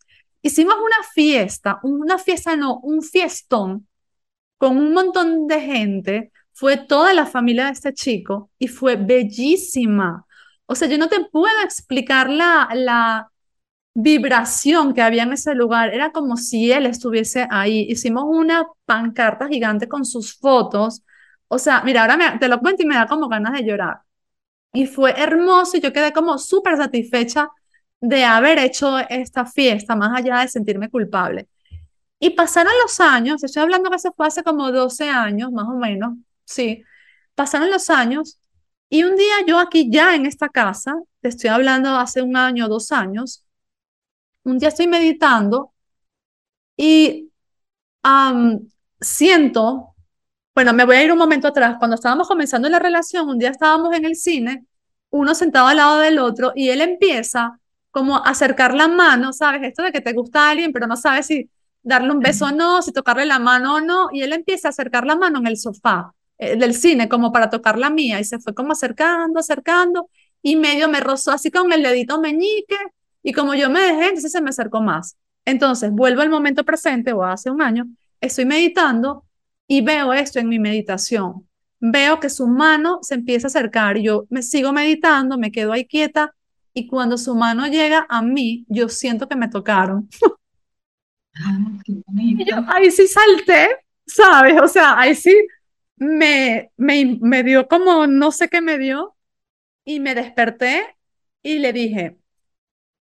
[0.42, 3.86] Hicimos una fiesta, una fiesta no, un fiestón
[4.58, 10.25] con un montón de gente, fue toda la familia de este chico y fue bellísima.
[10.66, 13.30] O sea, yo no te puedo explicar la, la
[13.94, 15.94] vibración que había en ese lugar.
[15.94, 17.86] Era como si él estuviese ahí.
[17.88, 21.02] Hicimos una pancarta gigante con sus fotos.
[21.48, 24.00] O sea, mira, ahora te lo cuento y me da como ganas de llorar.
[24.72, 27.48] Y fue hermoso y yo quedé como súper satisfecha
[28.00, 31.48] de haber hecho esta fiesta, más allá de sentirme culpable.
[32.18, 35.76] Y pasaron los años, estoy hablando que se fue hace como 12 años, más o
[35.76, 36.82] menos, sí.
[37.34, 38.40] Pasaron los años
[38.88, 42.68] y un día yo aquí ya en esta casa, te estoy hablando hace un año,
[42.68, 43.44] dos años,
[44.44, 45.72] un día estoy meditando
[46.76, 47.30] y
[49.00, 49.94] siento,
[50.54, 53.50] bueno, me voy a ir un momento atrás, cuando estábamos comenzando la relación, un día
[53.50, 54.66] estábamos en el cine,
[55.10, 57.58] uno sentado al lado del otro y él empieza
[57.90, 59.62] como a acercar la mano, ¿sabes?
[59.62, 61.50] Esto de que te gusta alguien, pero no sabes si
[61.82, 64.70] darle un beso o no, si tocarle la mano o no, y él empieza a
[64.70, 66.15] acercar la mano en el sofá.
[66.38, 70.10] Eh, del cine como para tocar la mía y se fue como acercando, acercando
[70.42, 72.76] y medio me rozó así con el dedito meñique
[73.22, 75.16] y como yo me dejé, entonces se me acercó más.
[75.46, 77.86] Entonces vuelvo al momento presente o hace un año,
[78.20, 79.24] estoy meditando
[79.66, 81.48] y veo esto en mi meditación.
[81.80, 85.72] Veo que su mano se empieza a acercar y yo me sigo meditando, me quedo
[85.72, 86.34] ahí quieta
[86.74, 90.06] y cuando su mano llega a mí, yo siento que me tocaron.
[91.34, 91.58] Ah,
[92.14, 93.68] y yo ahí sí salté,
[94.06, 94.60] ¿sabes?
[94.60, 95.34] O sea, ahí sí
[95.96, 99.16] me, me, me dio como, no sé qué me dio,
[99.84, 100.96] y me desperté
[101.42, 102.18] y le dije,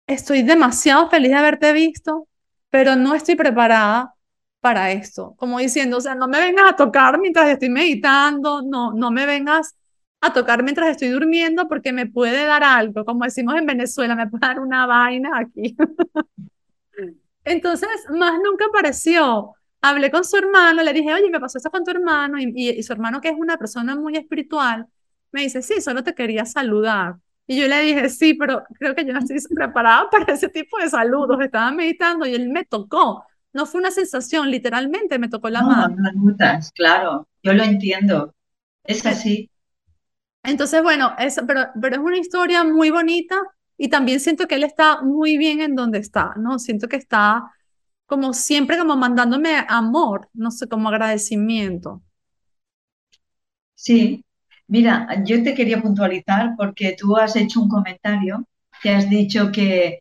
[0.07, 2.27] estoy demasiado feliz de haberte visto,
[2.69, 4.13] pero no estoy preparada
[4.61, 5.35] para esto.
[5.37, 9.25] Como diciendo, o sea, no me vengas a tocar mientras estoy meditando, no, no me
[9.25, 9.75] vengas
[10.21, 14.27] a tocar mientras estoy durmiendo porque me puede dar algo, como decimos en Venezuela, me
[14.27, 15.75] puede dar una vaina aquí.
[17.43, 19.53] Entonces, más nunca apareció
[19.89, 22.93] hablé con su hermano, le dije, oye, me pasó eso con tu hermano, y, su
[22.93, 24.87] hermano, que es una persona muy espiritual,
[25.31, 27.17] me dice, sí, solo te quería saludar.
[27.47, 30.79] Y yo le dije, sí, pero creo que yo no estoy preparada para ese tipo
[30.79, 31.37] de saludos.
[31.41, 33.23] Estaba meditando y él me tocó.
[33.53, 35.95] No fue una sensación, literalmente me tocó la mano.
[36.13, 36.35] No,
[36.73, 38.33] claro, yo lo entiendo.
[38.83, 39.51] Es así.
[40.43, 43.35] Entonces, bueno, es, pero, pero es una historia muy bonita
[43.77, 46.59] y también siento que él está muy bien en donde está, ¿no?
[46.59, 47.51] Siento que está
[48.07, 52.01] como siempre como mandándome amor, no sé, como agradecimiento.
[53.75, 54.23] Sí,
[54.67, 58.47] mira, yo te quería puntualizar porque tú has hecho un comentario
[58.81, 59.99] que has dicho que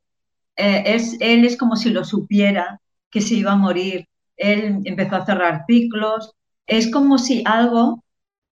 [0.57, 4.07] eh, es, él es como si lo supiera, que se iba a morir.
[4.37, 6.35] Él empezó a cerrar ciclos.
[6.67, 8.05] Es como si algo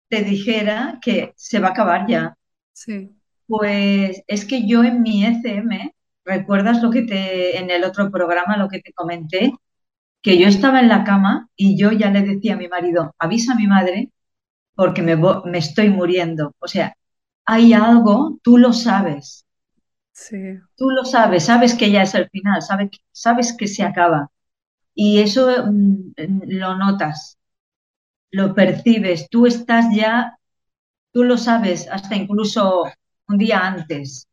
[0.09, 2.37] te dijera que se va a acabar ya.
[2.73, 3.21] Sí.
[3.47, 5.93] Pues es que yo en mi ECM
[6.31, 9.53] ¿Recuerdas lo que te, en el otro programa, lo que te comenté?
[10.23, 13.53] Que yo estaba en la cama y yo ya le decía a mi marido, avisa
[13.55, 14.11] a mi madre
[14.77, 16.55] porque me, me estoy muriendo.
[16.61, 16.95] O sea,
[17.47, 19.47] hay algo, tú lo sabes,
[20.12, 24.31] Sí, tú lo sabes, sabes que ya es el final, sabes, sabes que se acaba.
[24.95, 26.12] Y eso mm,
[26.49, 27.38] lo notas,
[28.33, 30.38] lo percibes, tú estás ya,
[31.12, 32.85] tú lo sabes, hasta incluso
[33.29, 34.29] un día antes.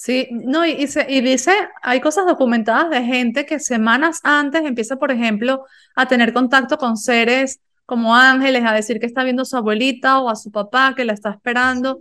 [0.00, 4.64] Sí, no, y, y se- y dice, hay cosas documentadas de gente que semanas antes
[4.64, 9.42] empieza, por ejemplo, a tener contacto con seres como ángeles, a decir que está viendo
[9.42, 12.00] a su abuelita o a su papá que la está esperando.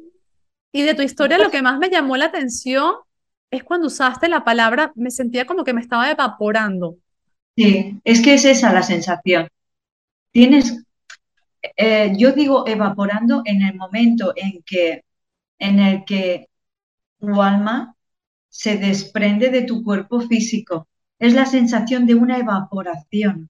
[0.73, 2.95] Y de tu historia lo que más me llamó la atención
[3.51, 6.97] es cuando usaste la palabra, me sentía como que me estaba evaporando.
[7.55, 9.47] Sí, es que es esa la sensación.
[10.31, 10.83] Tienes,
[11.77, 15.03] eh, yo digo evaporando en el momento en que,
[15.59, 16.48] en el que
[17.19, 17.95] tu alma
[18.49, 20.88] se desprende de tu cuerpo físico.
[21.19, 23.49] Es la sensación de una evaporación.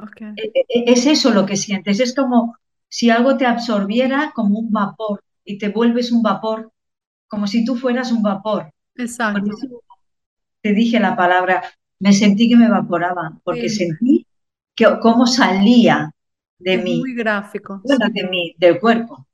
[0.00, 0.32] Okay.
[0.42, 2.00] E- e- Es eso lo que sientes.
[2.00, 2.56] Es como
[2.88, 6.72] si algo te absorbiera como un vapor y te vuelves un vapor,
[7.28, 8.72] como si tú fueras un vapor.
[9.30, 9.52] Por Exacto.
[9.52, 9.68] eso
[10.62, 11.62] te dije la palabra,
[12.00, 14.26] me sentí que me evaporaba, porque Sí, sentí
[14.76, 16.12] que cómo salía
[16.58, 19.26] de es mí, muy gráfico, bueno, de mí, del cuerpo,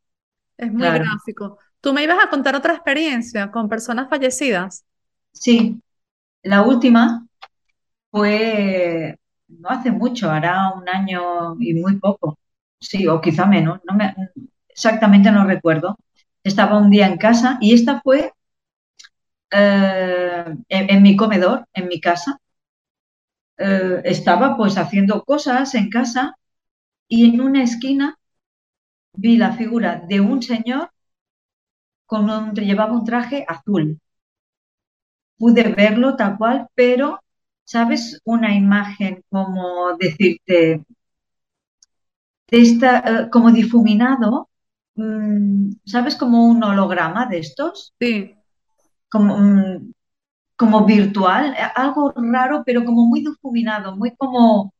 [0.56, 1.04] es muy claro.
[1.04, 1.58] gráfico.
[1.80, 4.84] Tú me ibas a contar otra experiencia con personas fallecidas.
[5.32, 5.80] Sí,
[6.42, 7.26] la última
[8.10, 12.38] fue no hace mucho, hará un año y muy poco,
[12.80, 14.14] sí, o quizá menos, no me,
[14.68, 15.96] exactamente no recuerdo.
[16.44, 18.32] Estaba un día en casa y esta fue
[19.50, 22.38] eh, en, mi comedor, en mi casa.
[23.58, 26.36] Eh, estaba pues haciendo cosas en casa
[27.08, 28.18] y en una esquina
[29.14, 30.90] vi la figura de un señor
[32.08, 34.00] con un, llevaba un traje azul.
[35.38, 37.20] Pude verlo tal cual, pero,
[37.64, 38.20] ¿sabes?
[38.24, 40.84] Una imagen como decirte,
[42.50, 44.48] de esta, eh, como difuminado,
[44.94, 46.16] mm, ¿sabes?
[46.16, 48.34] Como un holograma de estos, Sí,
[49.10, 49.92] como, mm,
[50.56, 54.74] como virtual, eh, algo raro, pero como muy difuminado, muy como,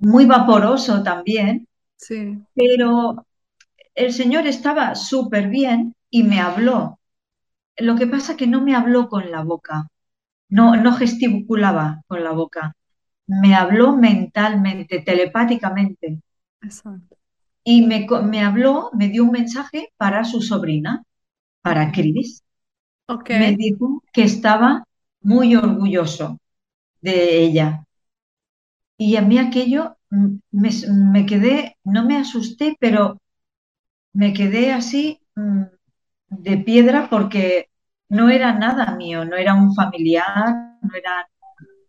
[0.00, 3.26] muy vaporoso también, sí, pero
[3.94, 6.98] el señor estaba súper bien y me habló.
[7.78, 9.88] Lo que pasa que no me habló con la boca,
[10.50, 12.74] no, no gesticulaba con la boca,
[13.28, 16.20] me habló mentalmente, telepáticamente,
[16.62, 17.18] exacto.
[17.64, 21.04] y me, me habló, me dio un mensaje para su sobrina,
[21.62, 22.42] para Ok, Chris.
[23.06, 24.84] ok, Me dijo que estaba
[25.22, 26.38] muy orgulloso
[27.02, 27.84] de ella.
[28.98, 29.96] Y a mí aquello
[30.50, 30.70] me,
[31.12, 33.20] me quedé, no me asusté, pero
[34.14, 35.62] me quedé así mm,
[36.30, 37.68] de piedra porque
[38.08, 41.28] no era nada mío, no era un familiar, no era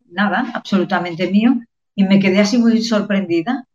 [0.07, 1.55] nada absolutamente mío.
[1.95, 3.65] Y me quedé así muy sorprendida.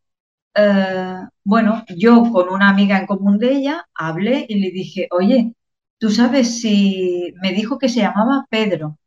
[0.55, 5.53] Eh, bueno, yo con una amiga en común de ella hablé y le dije, oye,
[5.99, 8.99] tú sabes si me dijo que se llamaba Pedro,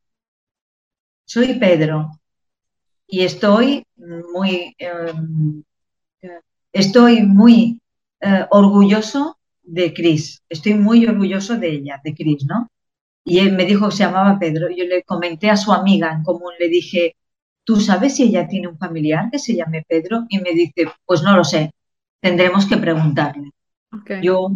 [1.25, 2.19] soy Pedro
[3.07, 5.13] y estoy muy, eh,
[6.71, 7.81] estoy muy
[8.21, 9.36] eh, orgulloso
[9.67, 12.69] de Cris, estoy muy orgulloso de ella, de Cris, ¿no?
[13.23, 14.69] Y él me dijo que se llamaba Pedro.
[14.69, 17.17] Yo le comenté a su amiga en común, le dije,
[17.65, 20.25] ¿tú sabes si ella tiene un familiar que se llame Pedro?
[20.29, 21.71] Y me dice, pues no lo sé,
[22.21, 23.51] tendremos que preguntarle.
[24.21, 24.49] Yo,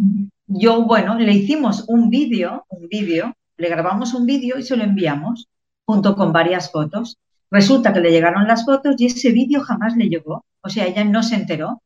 [0.46, 4.84] yo, bueno, le hicimos un vídeo, un vídeo, le grabamos un vídeo y se lo
[4.84, 5.48] enviamos
[5.84, 7.18] junto con varias fotos.
[7.50, 10.44] Resulta que le llegaron las fotos y ese vídeo jamás le llegó.
[10.62, 11.82] O sea, ella no se enteró.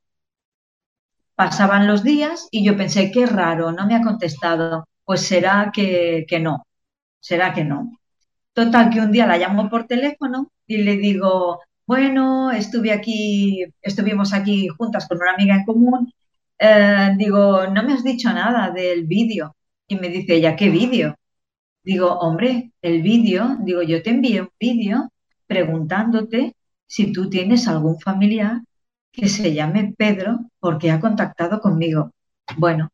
[1.36, 4.88] Pasaban los días y yo pensé, qué raro, no me ha contestado.
[5.04, 6.66] Pues será que, que no,
[7.20, 7.92] será que no.
[8.54, 14.32] Total, que un día la llamo por teléfono y le digo, bueno, estuve aquí, estuvimos
[14.32, 16.12] aquí juntas con una amiga en común.
[16.58, 19.54] Eh, digo, no me has dicho nada del vídeo.
[19.88, 21.16] Y me dice ella, ¿qué vídeo?
[21.84, 25.10] Digo, hombre, el vídeo, digo, yo te envié un vídeo
[25.46, 28.62] preguntándote si tú tienes algún familiar
[29.16, 32.12] que se llame Pedro porque ha contactado conmigo.
[32.58, 32.90] Bueno,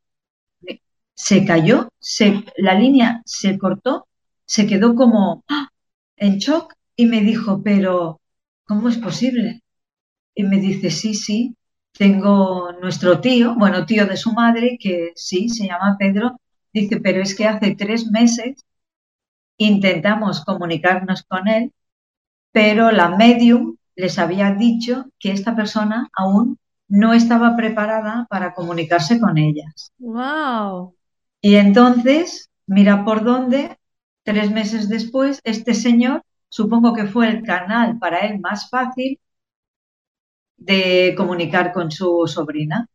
[1.15, 4.07] se cayó, se, la línea se cortó,
[4.45, 5.69] se quedó como ¡ah!
[6.17, 8.21] en shock y me dijo, pero
[8.65, 9.63] ¿cómo es posible?
[10.35, 11.57] Y me dice, sí, sí,
[11.93, 16.41] tengo nuestro tío, bueno, tío de su madre, que sí, se llama Pedro,
[16.73, 18.65] dice, pero es que hace tres meses
[19.57, 21.73] intentamos comunicarnos con él,
[22.53, 29.21] pero la medium les había dicho que esta persona aún no estaba preparada para comunicarse
[29.21, 29.93] con ellas.
[30.01, 30.95] Wow,
[31.43, 33.79] Y entonces, mira por dónde,
[34.25, 39.19] tres meses después, este señor, supongo que fue el canal para él más fácil
[40.57, 42.87] de comunicar con su sobrina.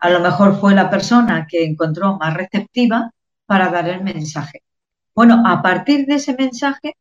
[0.00, 3.12] a lo mejor fue la persona que encontró más receptiva
[3.46, 4.62] para dar el mensaje.
[5.14, 6.94] Bueno, a partir de ese mensaje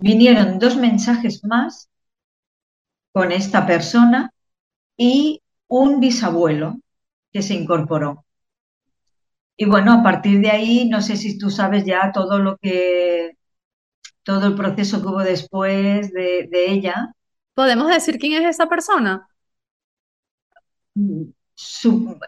[0.00, 1.88] vinieron dos mensajes más
[3.18, 4.32] con esta persona
[4.96, 6.78] y un bisabuelo
[7.32, 8.24] que se incorporó.
[9.56, 13.36] Y bueno, a partir de ahí, no sé si tú sabes ya todo lo que,
[14.22, 17.12] todo el proceso que hubo después de, ella.
[17.54, 19.28] ¿Podemos decir quién es esa persona?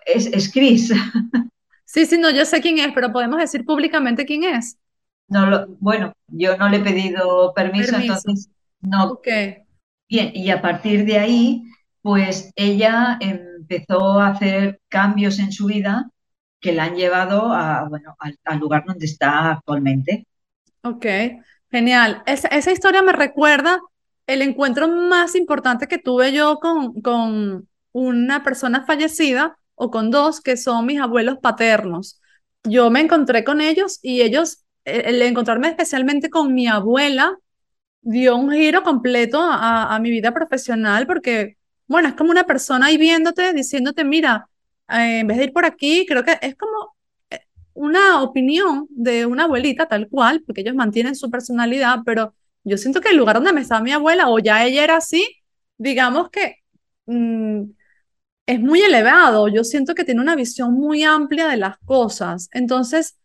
[0.06, 0.92] es, es Chris.
[1.84, 4.78] Sí, sí, no, yo sé quién es, pero podemos decir públicamente quién es.
[5.26, 8.48] No lo, bueno, yo no le he pedido permiso, entonces
[8.80, 9.10] no.
[9.14, 9.64] Okay.
[10.10, 11.62] Bien, y a partir de ahí,
[12.02, 16.10] pues ella empezó a hacer cambios en su vida
[16.58, 20.26] que la han llevado a, bueno, al, lugar donde está actualmente.
[20.82, 21.06] Ok,
[21.70, 22.24] genial.
[22.26, 23.80] Esa, historia me recuerda
[24.26, 30.40] el encuentro más importante que tuve yo con, con una persona fallecida o con dos
[30.40, 32.20] que son mis abuelos paternos.
[32.64, 37.38] Yo me encontré con ellos y ellos, el encontrarme especialmente con mi abuela,
[38.02, 42.86] dio un giro completo a, a mi vida profesional porque, bueno, es como una persona
[42.86, 44.48] ahí viéndote, diciéndote, mira,
[44.88, 46.96] eh, en vez de ir por aquí, creo que es como
[47.30, 47.40] eh,
[47.74, 52.34] una opinión de una abuelita tal cual, porque ellos mantienen su personalidad, pero
[52.64, 55.26] yo siento que el lugar donde me estaba mi abuela, o ya ella era así,
[55.78, 56.56] digamos que
[57.06, 57.62] mm,
[58.46, 62.48] es muy elevado, yo siento que tiene una visión muy amplia de las cosas.
[62.52, 63.16] Entonces,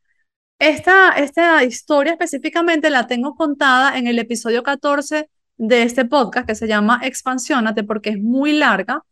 [0.60, 6.56] esta, esta historia específicamente la tengo contada en el episodio 14 de este podcast que
[6.56, 9.04] se llama Expansionate porque es muy larga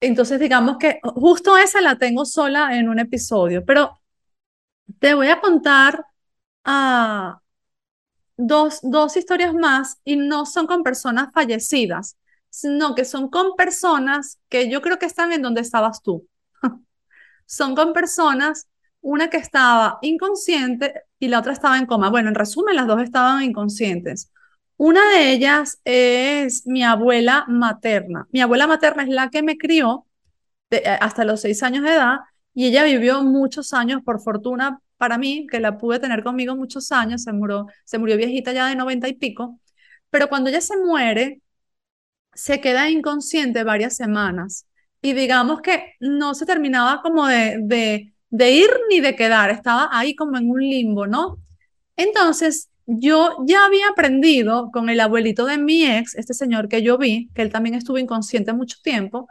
[0.00, 4.00] entonces, digamos que justo esa la tengo sola en un episodio, pero
[4.98, 6.06] te voy a contar
[6.64, 7.40] ah,
[8.36, 12.16] dos, dos historias más y no son con personas fallecidas,
[12.48, 16.26] sino que son con personas que yo creo que están en donde estabas tú.
[17.46, 18.68] son con personas,
[19.00, 22.10] una que estaba inconsciente y la otra estaba en coma.
[22.10, 24.30] Bueno, en resumen, las dos estaban inconscientes.
[24.76, 28.26] Una de ellas es mi abuela materna.
[28.32, 30.06] Mi abuela materna es la que me crió
[30.70, 32.18] eh, hasta los seis años de edad
[32.54, 36.92] y ella vivió muchos años, por fortuna para mí, que la pude tener conmigo muchos
[36.92, 39.58] años, se murió, se murió viejita ya de noventa y pico,
[40.10, 41.42] pero cuando ella se muere,
[42.34, 44.66] se queda inconsciente varias semanas
[45.02, 49.88] y digamos que no se terminaba como de, de, de ir ni de quedar, estaba
[49.92, 51.38] ahí como en un limbo, ¿no?
[51.96, 56.98] Entonces, yo ya había aprendido con el abuelito de mi ex, este señor que yo
[56.98, 59.28] vi, que él también estuvo inconsciente mucho tiempo,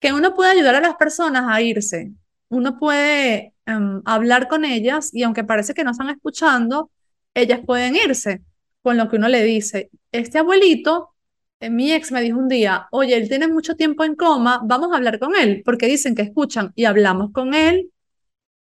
[0.00, 2.12] que uno puede ayudar a las personas a irse.
[2.48, 6.90] Uno puede em, hablar con ellas y aunque parece que no están escuchando,
[7.34, 8.42] ellas pueden irse
[8.82, 9.90] con lo que uno le dice.
[10.12, 11.14] Este abuelito,
[11.60, 14.92] eh, mi ex me dijo un día, oye, él tiene mucho tiempo en coma, vamos
[14.92, 17.90] a hablar con él, porque dicen que escuchan y hablamos con él.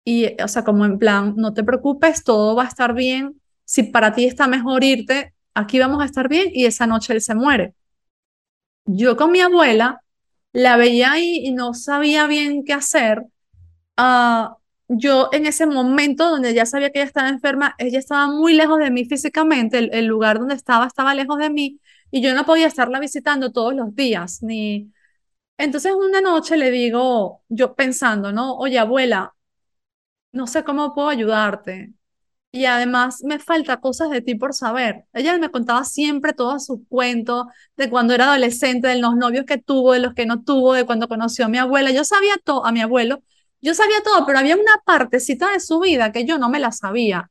[0.04, 3.84] Y, o sea, como en plan, no te preocupes, todo va a estar bien, si
[3.84, 7.34] para ti está mejor irte, aquí vamos a estar bien y esa noche él se
[7.34, 7.74] muere.
[8.84, 10.02] Yo con mi abuela
[10.52, 13.22] la veía ahí y no sabía bien qué hacer.
[13.98, 14.54] Uh,
[14.88, 18.78] yo en ese momento donde ya sabía que ella estaba enferma, ella estaba muy lejos
[18.78, 21.80] de mí físicamente, el, el, lugar donde estaba estaba lejos de mí
[22.10, 24.92] y yo no podía estarla visitando todos los días, ni...
[25.58, 28.56] Entonces una noche le digo, yo pensando, ¿no?
[28.56, 29.34] Oye, abuela,
[30.32, 31.92] no sé cómo puedo ayudarte.
[32.52, 35.06] Y además me falta cosas de ti por saber.
[35.14, 39.58] Ella me contaba siempre todos sus cuentos de cuando era adolescente, de los novios que
[39.58, 41.90] tuvo, de los que no tuvo, de cuando conoció a mi abuela.
[41.92, 43.22] Yo sabía todo, a mi abuelo,
[43.62, 46.72] yo sabía todo, pero había una partecita de su vida que yo no me la
[46.72, 47.30] sabía.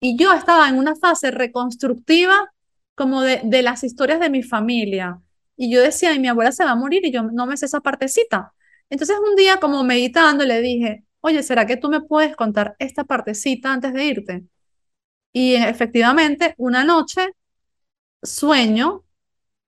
[0.00, 2.52] Y yo estaba en una fase reconstructiva
[2.94, 5.20] como de, de las historias de mi familia.
[5.56, 7.66] Y yo decía, y mi abuela se va a morir y yo no me sé
[7.66, 8.52] esa partecita.
[8.90, 13.04] Entonces un día como meditando le dije, oye, ¿será que tú me puedes contar esta
[13.04, 14.44] partecita antes de irte?
[15.32, 17.30] Y efectivamente, una noche
[18.22, 19.04] sueño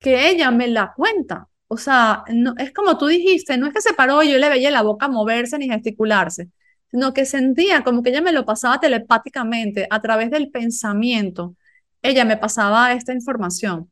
[0.01, 1.49] que ella me la cuenta.
[1.69, 4.49] O sea, no, es como tú dijiste, no es que se paró y yo le
[4.51, 6.51] veía la boca moverse ni gesticularse,
[6.91, 11.57] sino que sentía como que ella me lo pasaba telepáticamente a través del pensamiento.
[12.03, 13.91] Ella me pasaba esta información.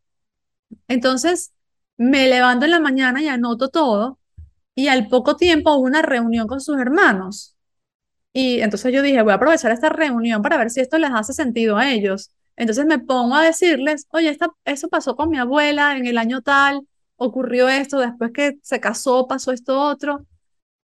[0.88, 1.52] Entonces,
[1.96, 4.18] me levanto en la mañana y anoto todo
[4.74, 7.53] y al poco tiempo hubo una reunión con sus hermanos
[8.34, 11.32] y entonces yo dije, voy a aprovechar esta reunión para ver si esto les hace
[11.32, 12.32] sentido a ellos.
[12.56, 16.42] Entonces me pongo a decirles, oye, esta, eso pasó con mi abuela en el año
[16.42, 16.82] tal,
[17.16, 20.26] ocurrió esto, después que se casó pasó esto otro.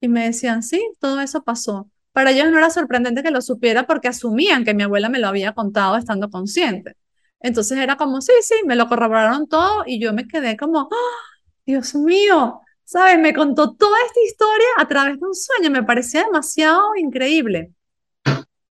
[0.01, 1.89] Y me decían, sí, todo eso pasó.
[2.13, 5.27] Para ellos no era sorprendente que lo supiera porque asumían que mi abuela me lo
[5.27, 6.95] había contado estando consciente.
[7.41, 11.25] Entonces era como, sí, sí, me lo corroboraron todo y yo me quedé como, ¡Ah!
[11.65, 13.19] Dios mío, ¿sabes?
[13.19, 17.73] Me contó toda esta historia a través de un sueño, me parecía demasiado increíble.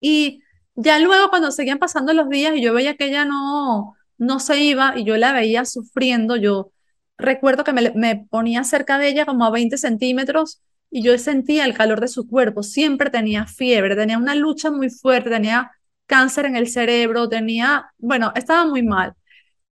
[0.01, 0.43] Y
[0.75, 4.61] ya luego cuando seguían pasando los días y yo veía que ella no, no se
[4.63, 6.73] iba y yo la veía sufriendo, yo
[7.17, 11.65] recuerdo que me, me ponía cerca de ella como a 20 centímetros y yo sentía
[11.65, 15.73] el calor de su cuerpo, siempre tenía fiebre, tenía una lucha muy fuerte, tenía
[16.07, 19.15] cáncer en el cerebro, tenía, bueno, estaba muy mal.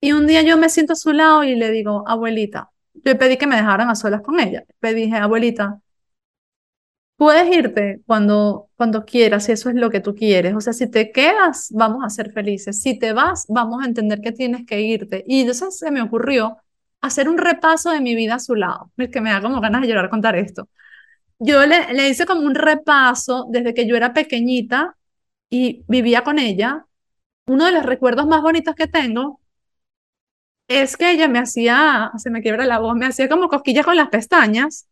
[0.02, 2.72] Y un día yo me siento a su lado y le digo, abuelita,
[3.04, 4.64] yo pedí que me dejaran a solas con ella.
[4.82, 5.82] Le dije, abuelita,
[7.18, 10.56] puedes irte cuando, cuando quieras, si eso es lo que tú quieres.
[10.56, 12.82] O sea, si te quedas, vamos a ser felices.
[12.82, 15.24] Si te vas, vamos a entender que tienes que irte.
[15.28, 16.58] Y entonces se me ocurrió
[17.02, 18.92] hacer un repaso de mi vida a su lado.
[18.98, 20.70] Es que me da como ganas de llorar contar esto.
[21.40, 24.98] Yo le, le hice como un repaso desde que yo era pequeñita
[25.50, 26.86] y vivía con ella.
[27.48, 29.42] Uno de los recuerdos más bonitos que tengo
[30.68, 33.96] es que ella me hacía, se me quiebra la voz, me hacía como cosquillas con
[33.98, 34.88] las pestañas.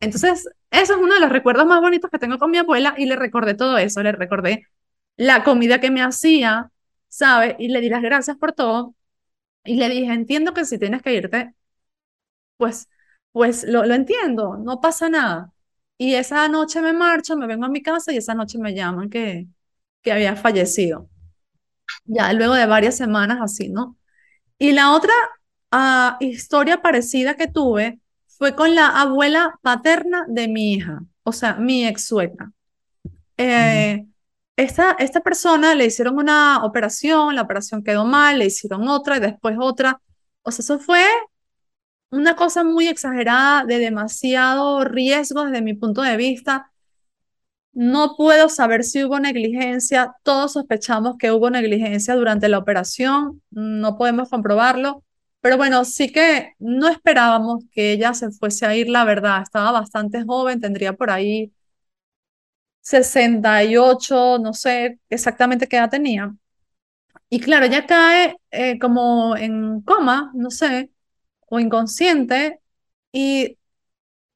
[0.00, 3.06] Entonces, eso es uno de los recuerdos más bonitos que tengo con mi abuela y
[3.06, 4.66] le recordé todo eso, le recordé
[5.16, 6.70] la comida que me hacía,
[7.08, 7.56] ¿sabe?
[7.58, 8.94] Y le di las gracias por todo.
[9.64, 11.54] Y le dije, entiendo que si tienes que irte,
[12.56, 12.88] pues,
[13.32, 15.52] pues lo, lo entiendo, no pasa nada.
[15.98, 19.10] Y esa noche me marcho, me vengo a mi casa y esa noche me llaman
[19.10, 19.48] que,
[20.02, 21.08] que había fallecido.
[22.06, 23.98] Ya luego de varias semanas así, ¿no?
[24.60, 25.14] Y la otra
[25.70, 31.54] ah, historia parecida que tuve fue con la abuela paterna de mi hija, o sea,
[31.54, 32.52] mi ex suegra.
[33.38, 34.04] Eh,
[34.56, 39.20] esta, esta persona le hicieron una operación, la operación quedó mal, le hicieron otra y
[39.20, 39.98] después otra.
[40.42, 41.06] O sea, eso fue
[42.10, 46.70] una cosa muy exagerada, de demasiado riesgo desde mi punto de vista.
[47.72, 50.14] No puedo saber si hubo negligencia.
[50.22, 53.42] Todos sospechamos que hubo negligencia durante la operación.
[53.50, 55.04] No podemos comprobarlo.
[55.40, 59.42] Pero bueno, sí que no esperábamos que ella se fuese a ir, la verdad.
[59.42, 61.52] Estaba bastante joven, tendría por ahí
[62.82, 66.34] 68, no sé exactamente qué edad tenía.
[67.30, 70.92] Y claro, ella cae eh, como en coma, no sé,
[71.48, 72.60] o inconsciente,
[73.12, 73.58] y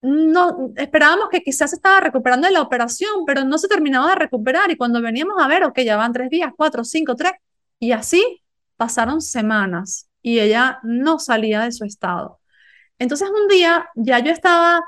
[0.05, 4.17] no esperábamos que quizás se estaba recuperando de la operación, pero no se terminaba de
[4.17, 4.71] recuperar.
[4.71, 7.33] Y cuando veníamos a ver, ok, ya van tres días, cuatro, cinco, tres,
[7.79, 8.43] y así
[8.77, 12.41] pasaron semanas y ella no salía de su estado.
[12.99, 14.83] Entonces un día ya yo estaba,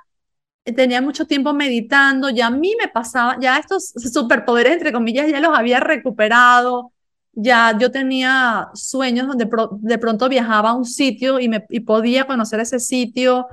[0.64, 5.40] tenía mucho tiempo meditando, ya a mí me pasaba, ya estos superpoderes, entre comillas, ya
[5.40, 6.92] los había recuperado,
[7.32, 9.48] ya yo tenía sueños donde
[9.80, 13.46] de pronto viajaba a un sitio y, me, y podía conocer ese sitio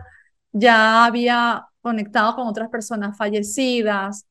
[0.54, 4.26] ya había conectado con otras personas fallecidas,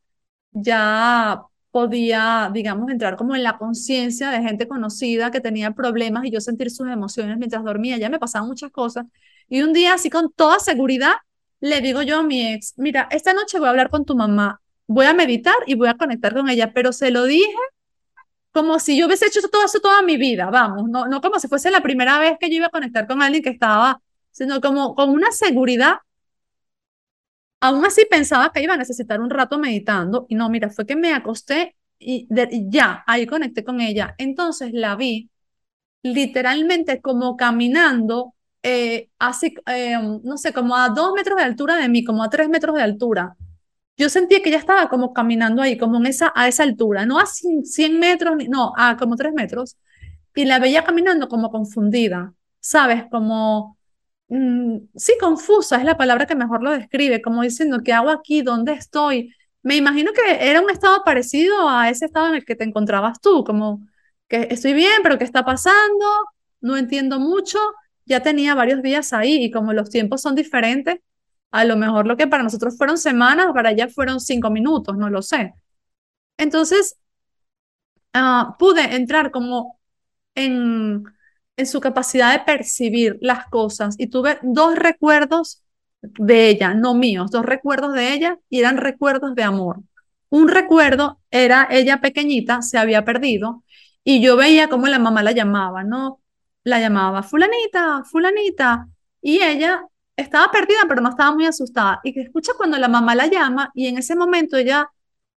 [0.53, 6.31] ya podía, digamos, entrar como en la conciencia de gente conocida que tenía problemas y
[6.31, 9.07] yo sentir sus emociones mientras dormía, ya me pasaban muchas cosas.
[9.49, 11.14] Y un día, así con toda seguridad,
[11.61, 14.61] le digo yo a mi ex, mira, esta noche voy a hablar con tu mamá,
[14.87, 17.53] voy a meditar y voy a conectar con ella, pero se lo dije
[18.53, 21.49] como si yo hubiese hecho todo eso toda mi vida, vamos, no, no como si
[21.49, 24.01] fuese la primera vez que yo iba a conectar con alguien que estaba,
[24.31, 25.97] sino como con una seguridad
[27.62, 30.96] Aún así pensaba que iba a necesitar un rato meditando y no, mira, fue que
[30.96, 32.26] me acosté y,
[32.68, 34.16] ya, ahí conecté con ella.
[34.18, 35.30] Entonces la vi
[36.02, 38.34] literalmente como caminando,
[38.64, 42.30] eh, así, eh, no sé, como a dos metros de altura de mí, como a
[42.30, 43.36] tres metros de altura.
[43.96, 47.20] Yo sentía que ella estaba como caminando ahí, como en esa, a esa altura, no
[47.20, 49.76] a 100 metros, no, a como tres metros.
[50.34, 53.04] Y la veía caminando como confundida, ¿sabes?
[53.10, 53.78] Como
[54.29, 58.43] Mm, sí, confusa es la palabra que mejor lo describe, como diciendo, ¿qué hago aquí?
[58.43, 59.35] ¿Dónde estoy?
[59.62, 63.20] Me imagino que era un estado parecido a ese estado en el que te encontrabas
[63.20, 63.87] tú, como
[64.29, 66.05] que estoy bien, pero ¿qué está pasando?
[66.61, 67.59] No entiendo mucho.
[68.07, 70.99] Ya tenía varios días ahí y como los tiempos son diferentes,
[71.53, 75.11] a lo mejor lo que para nosotros fueron semanas, para ella fueron cinco minutos, no
[75.11, 75.55] lo sé.
[76.39, 76.97] Entonces,
[78.12, 79.79] ah, pude entrar como
[80.35, 81.05] en
[81.57, 85.62] en su capacidad de percibir las cosas y tuve dos recuerdos
[86.03, 89.80] de ella, no míos, dos recuerdos de ella y eran recuerdos de amor.
[90.30, 93.64] Un recuerdo era ella pequeñita, se había perdido
[94.05, 96.20] y yo veía cómo la mamá la llamaba, ¿no?
[96.64, 98.88] La llamaba fulanita, fulanita
[99.20, 99.84] y ella
[100.16, 103.70] estaba perdida pero no estaba muy asustada y que escucha cuando la mamá la llama
[103.74, 104.90] y en ese momento ella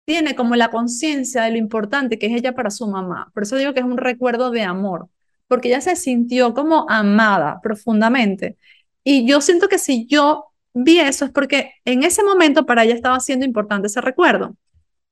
[0.05, 3.31] tiene como la conciencia de lo importante que es ella para su mamá.
[3.33, 5.09] Por eso digo que es un recuerdo de amor
[5.47, 8.57] porque ella se sintió como amada profundamente.
[9.03, 12.95] Y yo siento que si yo vi eso es porque en ese momento para ella
[12.95, 14.55] estaba siendo importante ese recuerdo.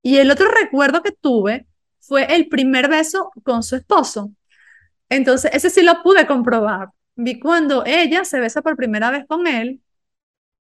[0.01, 1.67] Y el otro recuerdo que tuve
[1.99, 4.31] fue el primer beso con su esposo.
[5.09, 6.89] Entonces, ese sí lo pude comprobar.
[7.15, 9.81] Vi cuando ella se besa por primera vez con él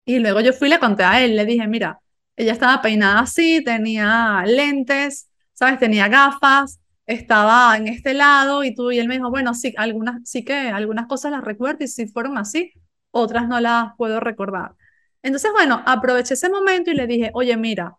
[0.05, 2.01] Y luego yo fui y le conté a él, le dije, mira,
[2.37, 5.79] ella estaba peinada así, tenía lentes, ¿sabes?
[5.79, 10.21] Tenía gafas, estaba en este lado y tú y él me dijo, bueno, sí, algunas,
[10.29, 12.73] sí que algunas cosas las recuerdo y si fueron así,
[13.11, 14.75] otras no las puedo recordar.
[15.23, 17.97] Entonces, bueno, aproveché ese momento y le dije, oye, mira,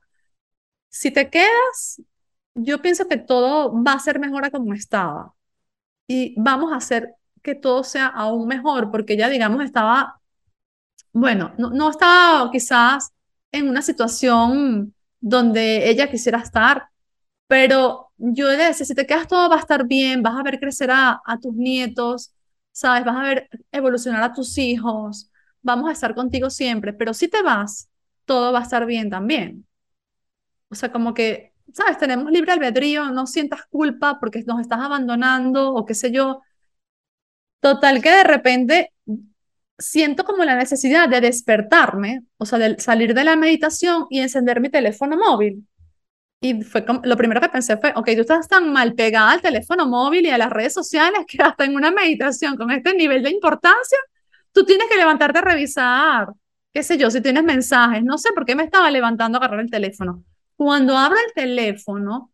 [0.90, 2.02] si te quedas,
[2.56, 5.34] yo pienso que todo va a ser mejor a como estaba
[6.08, 10.22] y vamos a hacer que todo sea aún mejor, porque ella, digamos, estaba,
[11.14, 13.12] bueno, no, no estaba quizás
[13.52, 16.90] en una situación donde ella quisiera estar,
[17.48, 20.60] pero yo le decía, si te quedas todo va a estar bien, vas a ver
[20.60, 22.34] crecer a, a tus nietos,
[22.72, 23.06] ¿sabes?
[23.06, 27.42] Vas a ver evolucionar a tus hijos, vamos a estar contigo siempre, pero si te
[27.42, 27.90] vas,
[28.26, 29.66] todo va a estar bien también.
[30.70, 31.98] O sea, como que, ¿sabes?
[31.98, 36.42] Tenemos libre albedrío, no sientas culpa porque nos estás abandonando o qué sé yo.
[37.60, 38.94] Total que de repente
[39.78, 44.62] siento como la necesidad de despertarme, o sea, de salir de la meditación y encender
[44.62, 45.68] mi teléfono móvil.
[46.42, 49.42] Y fue como, lo primero que pensé fue, ok, tú estás tan mal pegada al
[49.42, 53.24] teléfono móvil y a las redes sociales que hasta en una meditación con este nivel
[53.24, 53.98] de importancia,
[54.54, 56.30] tú tienes que levantarte a revisar,
[56.74, 58.04] qué sé yo, si tienes mensajes.
[58.04, 60.24] No sé por qué me estaba levantando a agarrar el teléfono.
[60.56, 62.32] Cuando abro el teléfono,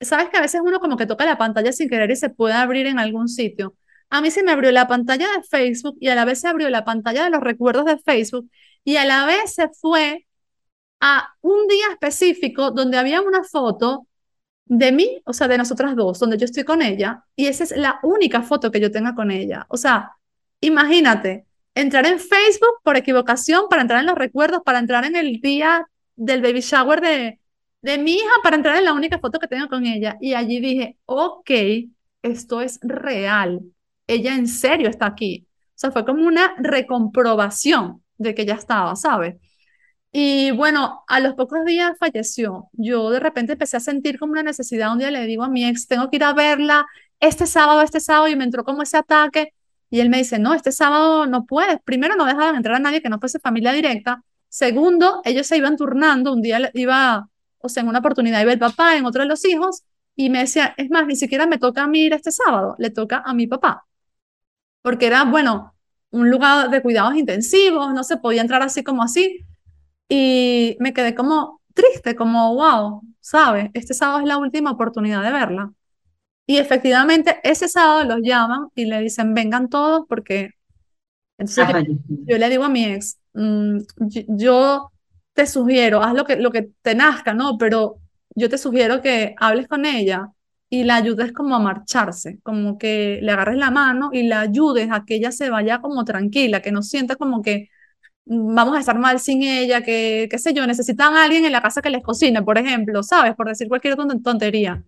[0.00, 2.54] sabes que a veces uno como que toca la pantalla sin querer y se puede
[2.54, 3.74] abrir en algún sitio.
[4.10, 6.70] A mí se me abrió la pantalla de Facebook y a la vez se abrió
[6.70, 8.50] la pantalla de los recuerdos de Facebook
[8.84, 10.25] y a la vez se fue
[11.00, 14.06] a un día específico donde había una foto
[14.66, 17.76] de mí, o sea, de nosotras dos, donde yo estoy con ella, y esa es
[17.76, 19.66] la única foto que yo tenga con ella.
[19.68, 20.12] O sea,
[20.60, 25.40] imagínate, entrar en Facebook por equivocación para entrar en los recuerdos, para entrar en el
[25.40, 25.86] día
[26.16, 27.40] del baby shower de,
[27.82, 30.16] de mi hija, para entrar en la única foto que tengo con ella.
[30.20, 31.50] Y allí dije, ok,
[32.22, 33.60] esto es real.
[34.06, 35.46] Ella en serio está aquí.
[35.50, 39.36] O sea, fue como una recomprobación de que ya estaba, ¿sabes?
[40.18, 42.70] Y bueno, a los pocos días falleció.
[42.72, 44.90] Yo de repente empecé a sentir como una necesidad.
[44.90, 46.86] Un día le digo a mi ex, tengo que ir a verla
[47.20, 49.52] este sábado, este sábado, y me entró como ese ataque.
[49.90, 51.80] Y él me dice, no, este sábado no puedes.
[51.84, 54.22] Primero, no dejaban entrar a nadie que no fuese familia directa.
[54.48, 56.32] Segundo, ellos se iban turnando.
[56.32, 59.44] Un día iba, o sea, en una oportunidad iba el papá, en otro de los
[59.44, 59.82] hijos.
[60.14, 62.88] Y me decía, es más, ni siquiera me toca a mí ir este sábado, le
[62.88, 63.84] toca a mi papá.
[64.80, 65.74] Porque era, bueno,
[66.10, 69.44] un lugar de cuidados intensivos, no se podía entrar así como así.
[70.08, 73.70] Y me quedé como triste, como, wow, ¿sabes?
[73.74, 75.72] Este sábado es la última oportunidad de verla.
[76.46, 80.50] Y efectivamente, ese sábado los llaman y le dicen, vengan todos porque...
[81.38, 81.66] Entonces
[82.26, 83.78] yo, le digo a mi ex, mm,
[84.28, 84.90] yo,
[85.34, 87.58] te sugiero, haz lo que, lo que te nazca, ¿no?
[87.58, 87.98] Pero
[88.34, 90.30] yo te sugiero que hables con ella
[90.70, 94.88] y la ayudes como a marcharse, como que le agarres la mano y la ayudes
[94.90, 97.68] a que ella se vaya como tranquila, que no sienta como que
[98.26, 101.62] vamos a estar mal sin ella, que, qué sé yo, necesitan a alguien en la
[101.62, 103.34] casa que les cocine, por ejemplo, ¿sabes?
[103.36, 104.82] Por decir cualquier tontería.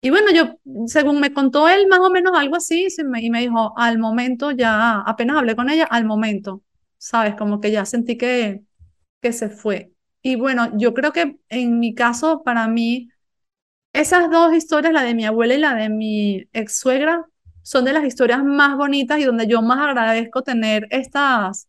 [0.00, 3.72] Y bueno, yo, según me contó él, más o menos algo así, y me dijo,
[3.78, 6.62] al momento ya, apenas hablé con ella, al momento,
[6.98, 7.34] ¿sabes?
[7.36, 8.62] Como que ya sentí que,
[9.22, 9.92] que se fue.
[10.22, 13.08] Y bueno, yo creo que en mi caso, para mí,
[13.92, 17.26] esas dos historias, la de mi abuela y la de mi ex suegra,
[17.62, 21.68] son de las historias más bonitas y donde yo más agradezco tener estas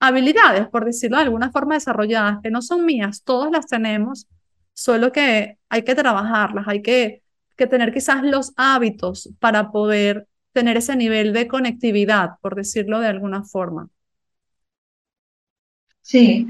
[0.00, 4.28] habilidades, por decirlo de alguna forma, desarrolladas, que no son mías, todas las tenemos,
[4.74, 7.22] solo que hay que trabajarlas, hay que,
[7.56, 13.08] que tener quizás los hábitos para poder tener ese nivel de conectividad, por decirlo de
[13.08, 13.90] alguna forma.
[16.02, 16.46] Sí,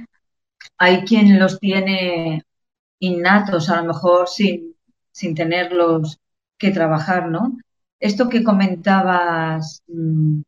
[0.78, 2.42] hay quien los tiene
[3.00, 4.76] innatos, a lo mejor sin,
[5.12, 6.18] sin tenerlos
[6.58, 7.58] que trabajar, ¿no?
[8.00, 10.42] Esto que comentabas mm,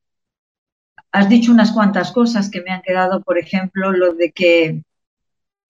[1.12, 4.82] has dicho unas cuantas cosas que me han quedado, por ejemplo, lo de que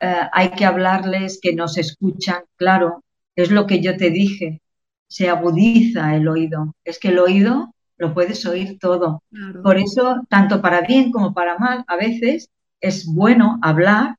[0.00, 2.44] eh, hay que hablarles, que nos escuchan.
[2.56, 3.04] Claro,
[3.36, 4.60] es lo que yo te dije,
[5.06, 6.74] se agudiza el oído.
[6.84, 9.22] Es que el oído lo puedes oír todo.
[9.62, 12.48] Por eso, tanto para bien como para mal, a veces
[12.80, 14.16] es bueno hablar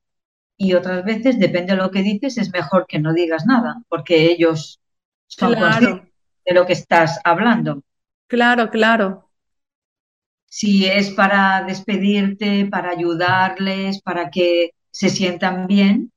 [0.56, 4.30] y otras veces, depende de lo que dices, es mejor que no digas nada, porque
[4.30, 4.80] ellos
[5.26, 6.12] son conscientes
[6.44, 7.82] de lo que estás hablando.
[8.28, 9.31] Claro, claro.
[10.54, 16.12] Si es para despedirte, para ayudarles, para que se sientan bien,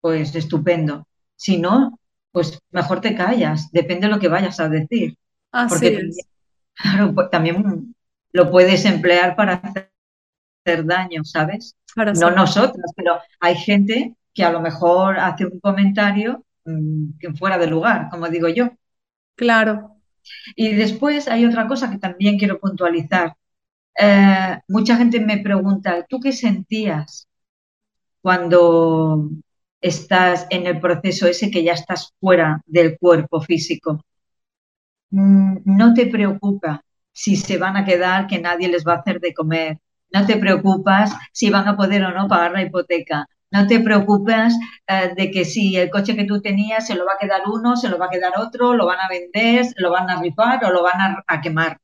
[0.00, 1.06] pues estupendo.
[1.36, 2.00] Si no,
[2.32, 5.18] pues mejor te callas, depende de lo que vayas a decir.
[5.52, 6.26] Así es.
[6.72, 7.94] Claro, pues, también
[8.32, 11.76] lo puedes emplear para hacer daño, ¿sabes?
[11.96, 17.66] no nosotros, pero hay gente que a lo mejor hace un comentario mm, fuera de
[17.66, 18.70] lugar, como digo yo.
[19.34, 19.98] Claro.
[20.54, 23.36] Y después hay otra cosa que también quiero puntualizar.
[23.98, 27.28] Eh, mucha gente me pregunta, ¿tú qué sentías
[28.20, 29.30] cuando
[29.80, 34.04] estás en el proceso ese que ya estás fuera del cuerpo físico.
[35.10, 36.82] Mm, no te preocupa
[37.12, 39.78] si se van a quedar, que nadie les va a hacer de comer.
[40.12, 43.26] No te preocupas si van a poder o no pagar la hipoteca.
[43.50, 44.54] No te preocupas
[44.86, 47.76] eh, de que si el coche que tú tenías se lo va a quedar uno,
[47.76, 50.70] se lo va a quedar otro, lo van a vender, lo van a rifar o
[50.70, 51.78] lo van a, quemar.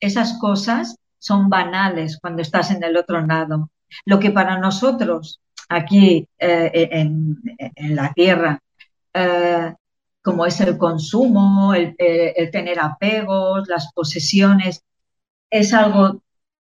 [0.00, 3.70] Esas cosas son banales cuando estás en el otro lado.
[4.06, 7.40] Lo que para nosotros aquí eh, en,
[7.94, 8.58] la tierra,
[9.14, 9.72] eh,
[10.20, 14.82] como es el consumo, el, el tener apegos, las posesiones,
[15.48, 16.22] es algo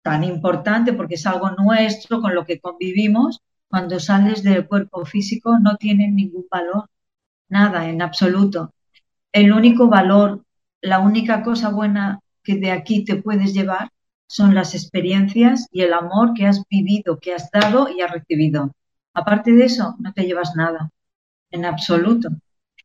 [0.01, 3.39] tan importante porque es algo nuestro con lo que convivimos
[3.69, 6.89] cuando sales del cuerpo físico no tienen ningún valor,
[7.47, 8.73] nada en absoluto.
[9.31, 10.43] El único valor,
[10.81, 13.91] la única cosa buena que de aquí te puedes llevar
[14.31, 18.71] son las experiencias y el amor que has vivido, que has dado y has recibido.
[19.13, 20.89] Aparte de eso, no te llevas nada,
[21.51, 22.29] en absoluto.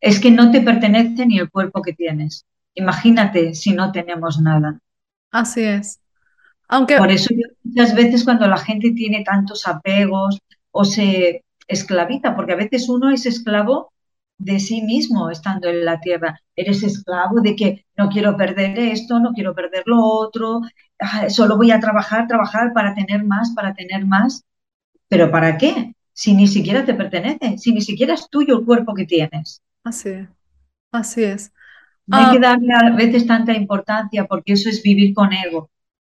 [0.01, 2.45] Es que no te pertenece ni el cuerpo que tienes.
[2.75, 4.81] Imagínate si no tenemos nada.
[5.31, 6.01] Así es.
[6.67, 6.97] Aunque...
[6.97, 7.33] Por eso
[7.63, 10.41] muchas veces cuando la gente tiene tantos apegos,
[10.73, 13.93] o se esclaviza, porque a veces uno es esclavo
[14.37, 16.41] de sí mismo estando en la tierra.
[16.57, 20.61] Eres esclavo de que no quiero perder esto, no quiero perder lo otro,
[21.29, 24.45] solo voy a trabajar, trabajar para tener más, para tener más.
[25.09, 25.95] ¿Pero para qué?
[26.13, 29.63] Si ni siquiera te pertenece, si ni siquiera es tuyo el cuerpo que tienes.
[29.85, 30.29] Así es,
[30.91, 31.53] así es.
[32.07, 32.51] No hay que ah.
[32.51, 35.71] darle a veces tanta importancia porque eso es vivir con ego,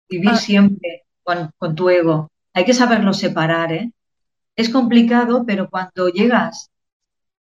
[0.09, 0.37] vivir ah.
[0.37, 2.31] siempre con, con tu ego.
[2.53, 3.91] Hay que saberlo separar, ¿eh?
[4.55, 6.69] Es complicado, pero cuando llegas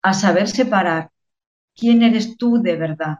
[0.02, 1.10] a saber separar
[1.74, 3.18] quién eres tú de verdad,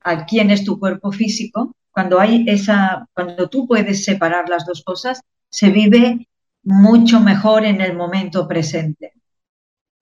[0.00, 4.82] a quién es tu cuerpo físico, cuando hay esa, cuando tú puedes separar las dos
[4.84, 6.28] cosas, se vive
[6.62, 9.12] mucho mejor en el momento presente.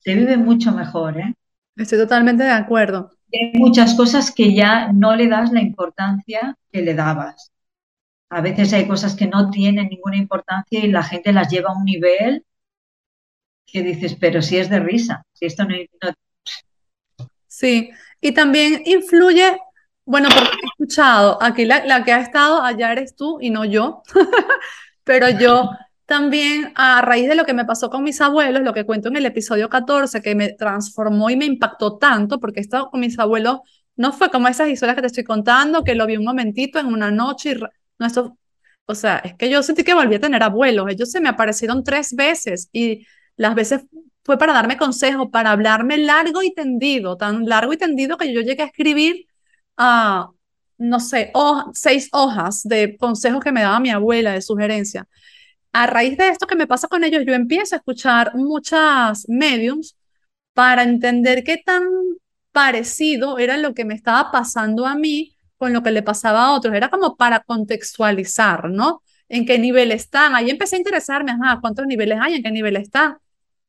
[0.01, 1.35] Se vive mucho mejor, ¿eh?
[1.77, 3.11] Estoy totalmente de acuerdo.
[3.33, 7.53] Hay muchas cosas que ya no le das la importancia que le dabas.
[8.31, 11.77] A veces hay cosas que no tienen ninguna importancia y la gente las lleva a
[11.77, 12.45] un nivel
[13.67, 15.75] que dices, pero si es de risa, si esto no,
[17.47, 19.59] Sí, y también influye,
[20.09, 24.03] bueno, porque he escuchado, aquí la, que ha estado allá eres tú y no yo,
[25.05, 25.71] pero yo
[26.07, 29.17] también a raíz de lo que me pasó con mis abuelos, lo que cuento en
[29.17, 33.59] el episodio 14, que me transformó y me impactó tanto, porque estado con mis abuelos
[33.97, 36.87] no fue como esas historias que te estoy contando, que lo vi un momentito en
[36.87, 37.57] una noche y
[37.99, 38.39] no, esto,
[38.87, 41.85] o sea, es que yo sentí que volví a tener abuelos, ellos se me aparecieron
[41.85, 43.07] tres veces y
[43.37, 43.83] las veces
[44.25, 48.41] fue para darme consejo, para hablarme largo y tendido, tan largo y tendido que yo
[48.41, 49.28] llegué a escribir,
[49.79, 50.31] a
[50.79, 51.33] no sé,
[51.75, 55.09] seis hojas de consejos que me daba mi abuela, de sugerencia.
[55.73, 59.97] A raíz de esto que me pasa con ellos, yo empiezo a escuchar muchas mediums
[60.55, 61.85] para entender qué tan
[62.53, 66.53] parecido era lo que me estaba pasando a mí con lo que le pasaba a
[66.53, 66.75] otros.
[66.75, 69.03] Era como para contextualizar, ¿no?
[69.29, 70.35] En qué nivel están.
[70.35, 72.35] Ahí empecé a interesarme, ajá, ¿cuántos niveles hay?
[72.35, 73.19] ¿En qué nivel están?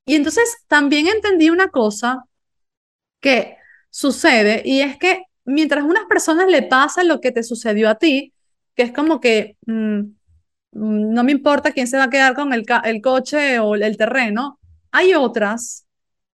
[0.06, 2.24] Y entonces también entendí una cosa
[3.20, 3.58] que
[3.90, 8.34] sucede y es que mientras unas personas le pasa lo que te sucedió a ti,
[8.76, 12.54] que es como que mm, mm, no me importa quién se va a quedar con
[12.54, 12.66] el,
[13.02, 14.60] coche o el terreno,
[14.92, 15.86] hay otras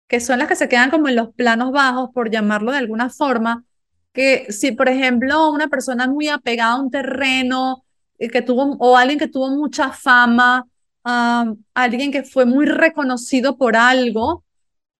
[0.07, 3.09] que son las que se quedan como en los planos bajos, por llamarlo de alguna
[3.09, 3.63] forma,
[4.13, 7.83] que si, por ejemplo, una persona muy apegada a un terreno,
[8.19, 10.67] eh, que tuvo, o alguien que tuvo mucha fama,
[11.73, 14.43] alguien que fue muy reconocido por algo,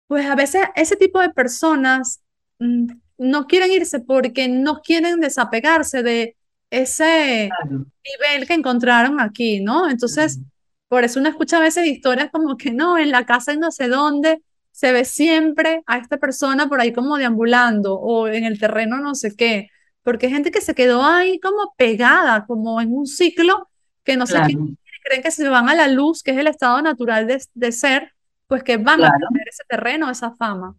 [0.08, 2.22] pues a veces ese tipo de personas
[2.60, 2.88] mm,
[3.18, 6.36] no quieren irse porque no quieren desapegarse de
[6.70, 9.90] ese nivel que encontraron aquí, ¿no?
[9.90, 10.40] Entonces,
[10.88, 13.72] por eso uno escucha a veces historias como que no, en la casa y no
[13.72, 14.42] sé dónde
[14.72, 19.16] se ve siempre a esta persona por ahí como deambulando o en el terreno no
[19.16, 19.70] sé qué,
[20.04, 23.70] porque hay gente que se quedó ahí como pegada, como en un ciclo
[24.04, 24.58] que no sé qué
[25.06, 28.14] creen que se van a la luz, que es el estado natural de, ser,
[28.48, 30.76] pues que van a tener ese terreno, esa fama.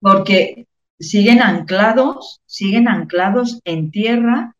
[0.00, 0.67] Porque
[0.98, 4.56] siguen anclados, siguen anclados en tierra,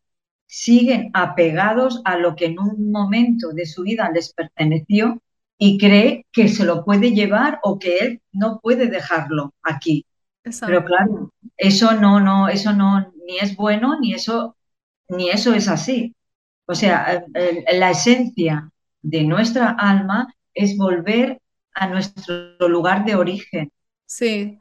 [0.47, 5.21] siguen apegados a lo que en un momento de su vida les perteneció
[5.57, 10.05] y cree que se lo puede llevar o que él no puede dejarlo aquí.
[10.65, 14.55] Pero claro, eso no, no, eso no, ni es bueno, ni eso,
[15.09, 16.15] ni eso es así.
[16.65, 17.25] O sea,
[17.73, 18.71] la esencia
[19.01, 21.41] de nuestra alma es volver
[21.73, 23.71] a nuestro lugar de origen.
[24.05, 24.59] Sí.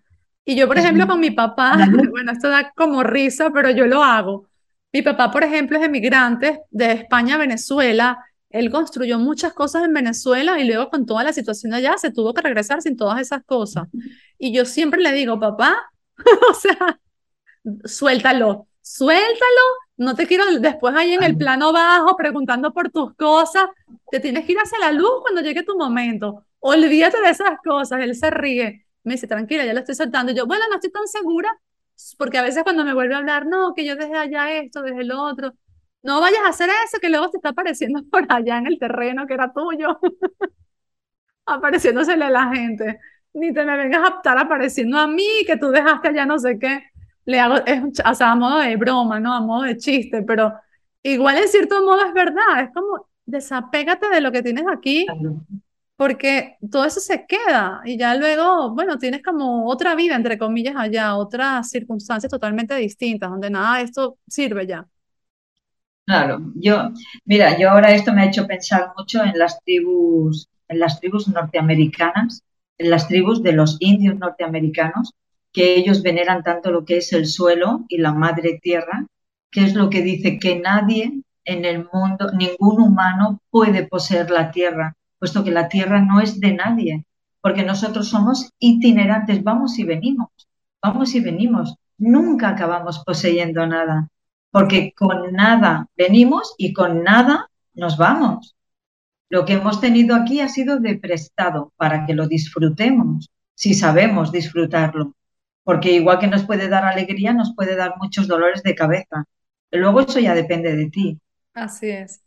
[0.49, 1.77] Y yo, por ejemplo, con mi papá,
[2.11, 4.49] bueno, esto da como risa, pero yo lo hago.
[4.95, 8.25] Mi papá, por ejemplo, es emigrante de España a Venezuela.
[8.49, 12.33] Él construyó muchas cosas en Venezuela y luego con toda la situación allá se tuvo
[12.33, 13.89] que regresar sin todas esas cosas.
[14.39, 15.77] Y yo siempre le digo, papá,
[16.51, 16.99] o sea,
[17.85, 19.65] suéltalo, suéltalo,
[19.99, 23.67] no te quiero después ahí en el plano bajo preguntando por tus cosas,
[24.11, 28.01] te tienes que ir hacia la luz cuando llegue tu momento, olvídate de esas cosas,
[28.01, 30.91] él se ríe, me dice, tranquila, ya lo estoy soltando, y yo, bueno, no estoy
[30.91, 31.51] tan segura,
[32.17, 35.03] porque a veces cuando me vuelve a hablar, no, que yo dejé allá esto, desde
[35.03, 35.55] el otro,
[36.03, 39.27] no vayas a hacer eso que luego te está apareciendo por allá en el terreno
[39.27, 39.99] que era tuyo,
[41.47, 43.01] apareciéndosele a la gente,
[43.35, 46.59] ni te me vengas a estar apareciendo a mí, que tú dejaste allá no sé
[46.59, 46.85] qué
[47.29, 49.35] le hago, es, o sea, a modo de broma, ¿no?
[49.35, 50.55] A modo de chiste, pero
[51.03, 55.07] igual en cierto modo es verdad, es como desapégate de lo que tienes aquí,
[55.99, 60.77] porque todo eso se queda y ya luego, bueno, tienes como otra vida, entre comillas,
[60.79, 64.89] allá, otras circunstancias totalmente distintas, donde nada de esto sirve ya.
[66.07, 66.91] Claro, yo,
[67.27, 71.29] mira, yo ahora esto me ha hecho pensar mucho en las tribus, en las tribus
[71.29, 72.43] norteamericanas,
[72.79, 75.13] en las tribus de los indios norteamericanos,
[75.53, 79.07] que ellos veneran tanto lo que es el suelo y la madre tierra,
[79.51, 84.51] que es lo que dice que nadie en el mundo, ningún humano puede poseer la
[84.51, 87.05] tierra, puesto que la tierra no es de nadie,
[87.41, 90.29] porque nosotros somos itinerantes, vamos y venimos,
[90.83, 94.09] vamos y venimos, nunca acabamos poseyendo nada,
[94.51, 98.57] porque con nada venimos y con nada nos vamos.
[99.31, 104.33] Lo que hemos tenido aquí ha sido de prestado para que lo disfrutemos, si sabemos
[104.33, 105.15] disfrutarlo
[105.69, 109.27] porque igual que nos puede dar alegría, nos puede dar muchos dolores de cabeza.
[109.71, 111.21] Luego eso ya depende de ti.
[111.53, 112.23] Así es.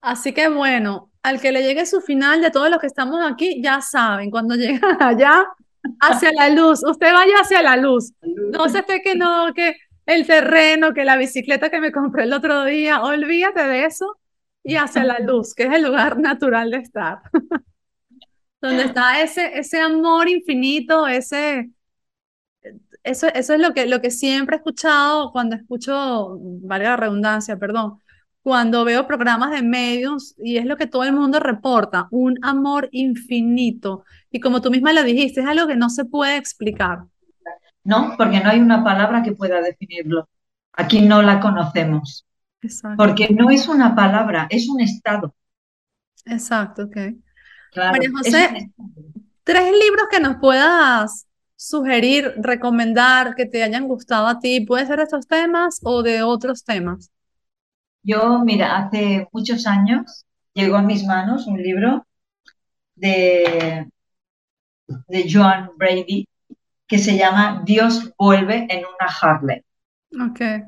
[0.00, 3.60] Así que bueno, al que le llegue su final de todos los que estamos aquí,
[3.62, 5.46] ya saben, cuando llegan allá,
[6.00, 8.12] hacia la luz, usted vaya hacia la luz.
[8.22, 9.74] No se esté que no, que
[10.06, 14.18] el terreno, que la bicicleta que me compré el otro día, olvídate de eso
[14.62, 17.20] y hacia la luz, que es el lugar natural de estar.
[18.60, 21.70] Donde está ese, ese amor infinito, ese,
[23.02, 27.58] eso, eso es lo que, lo que siempre he escuchado cuando escucho, valga la redundancia,
[27.58, 27.98] perdón,
[28.44, 32.90] cuando veo programas de medios y es lo que todo el mundo reporta, un amor
[32.92, 34.04] infinito.
[34.30, 37.04] Y como tú misma lo dijiste, es algo que no se puede explicar.
[37.84, 40.28] No, porque no hay una palabra que pueda definirlo.
[40.74, 42.26] Aquí no la conocemos.
[42.60, 43.02] Exacto.
[43.02, 45.34] Porque no es una palabra, es un estado.
[46.26, 46.96] Exacto, ok.
[47.74, 48.70] María José,
[49.42, 51.26] tres libros que nos puedas
[51.56, 54.60] sugerir, recomendar que te hayan gustado a ti?
[54.66, 57.10] ¿Puede ser de estos temas o de otros temas?
[58.04, 62.06] Yo, mira, hace muchos años llegó a mis manos un libro
[62.94, 63.88] de,
[64.86, 66.28] de Joan Brady
[66.86, 69.62] que se llama Dios vuelve en una Harley.
[70.30, 70.64] Okay.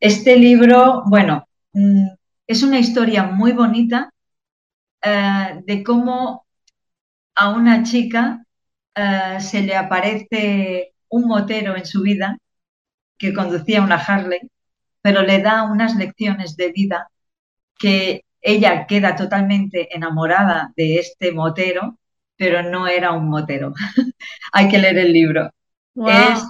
[0.00, 2.08] Este libro, bueno, mm,
[2.46, 4.10] es una historia muy bonita
[5.02, 6.46] eh, de cómo
[7.34, 8.44] a una chica
[8.94, 12.38] eh, se le aparece un motero en su vida
[13.18, 14.40] que conducía una Harley,
[15.02, 17.08] pero le da unas lecciones de vida
[17.78, 21.98] que ella queda totalmente enamorada de este motero,
[22.36, 23.74] pero no era un motero.
[24.52, 25.50] Hay que leer el libro.
[25.94, 26.42] Es,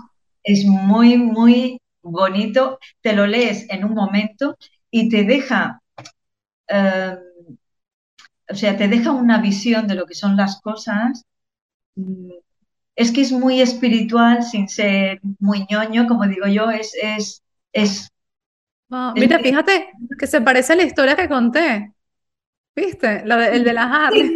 [0.45, 2.79] es muy, muy bonito.
[3.01, 4.57] Te lo lees en un momento
[4.91, 5.81] y te deja,
[6.69, 7.17] eh,
[8.49, 11.25] o sea, te deja una visión de lo que son las cosas
[12.97, 16.93] es que es muy espiritual sin ser muy ñoño, como digo yo, es...
[17.01, 17.43] es,
[17.73, 18.12] es,
[19.15, 21.93] mira, fíjate que se parece a la historia que conté.
[22.75, 23.23] ¿Viste?
[23.25, 24.35] el de la Harley.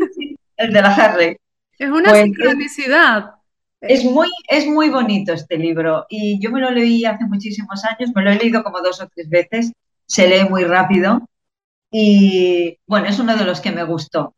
[0.56, 1.36] el de la Harley.
[1.78, 3.32] Es una pues, sincronicidad.
[3.82, 8.12] Es muy, es muy bonito este libro y yo me lo leí hace muchísimos años,
[8.14, 9.72] me lo he leído como dos o tres veces,
[10.06, 11.28] se lee muy rápido
[11.90, 14.34] y bueno, es uno de los que me gustó.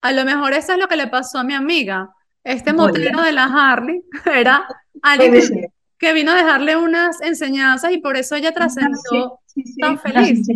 [0.00, 3.32] A lo mejor eso es lo que le pasó a mi amiga este motero de
[3.32, 4.66] la Harley era
[5.02, 9.38] alguien que, vino a dejarle unas enseñanzas y por eso ella trascendió
[9.80, 10.46] tan feliz.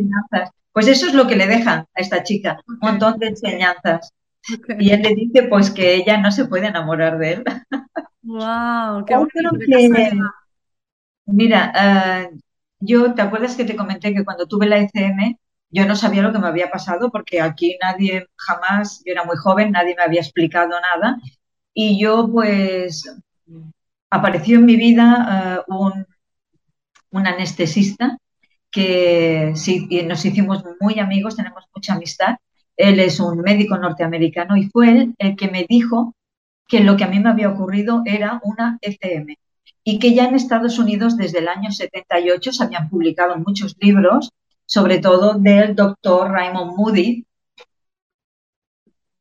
[0.73, 4.13] Pues eso es lo que le deja a esta chica, un montón de enseñanzas.
[4.79, 7.45] Y él le dice pues que ella no se puede enamorar de él.
[8.23, 10.31] Wow, qué bonito.
[11.27, 12.31] mira, eh,
[12.81, 15.37] yo te acuerdas que te comenté que cuando tuve la ECM
[15.75, 19.37] yo no sabía lo que me había pasado porque aquí nadie jamás, yo era muy
[19.37, 21.19] joven, nadie me había explicado nada
[21.73, 23.13] y yo pues
[24.09, 26.07] apareció en mi vida eh, un,
[27.11, 28.17] un, anestesista
[28.75, 32.39] que sí, nos hicimos muy amigos, tenemos mucha amistad.
[32.77, 36.17] Él es un médico norteamericano y fue él el que me dijo
[36.67, 39.37] que lo que a mí me había ocurrido era una ECM
[39.85, 44.33] y que ya en Estados Unidos desde el año 78 se habían publicado muchos libros,
[44.67, 47.25] sobre todo del doctor Raymond Moody,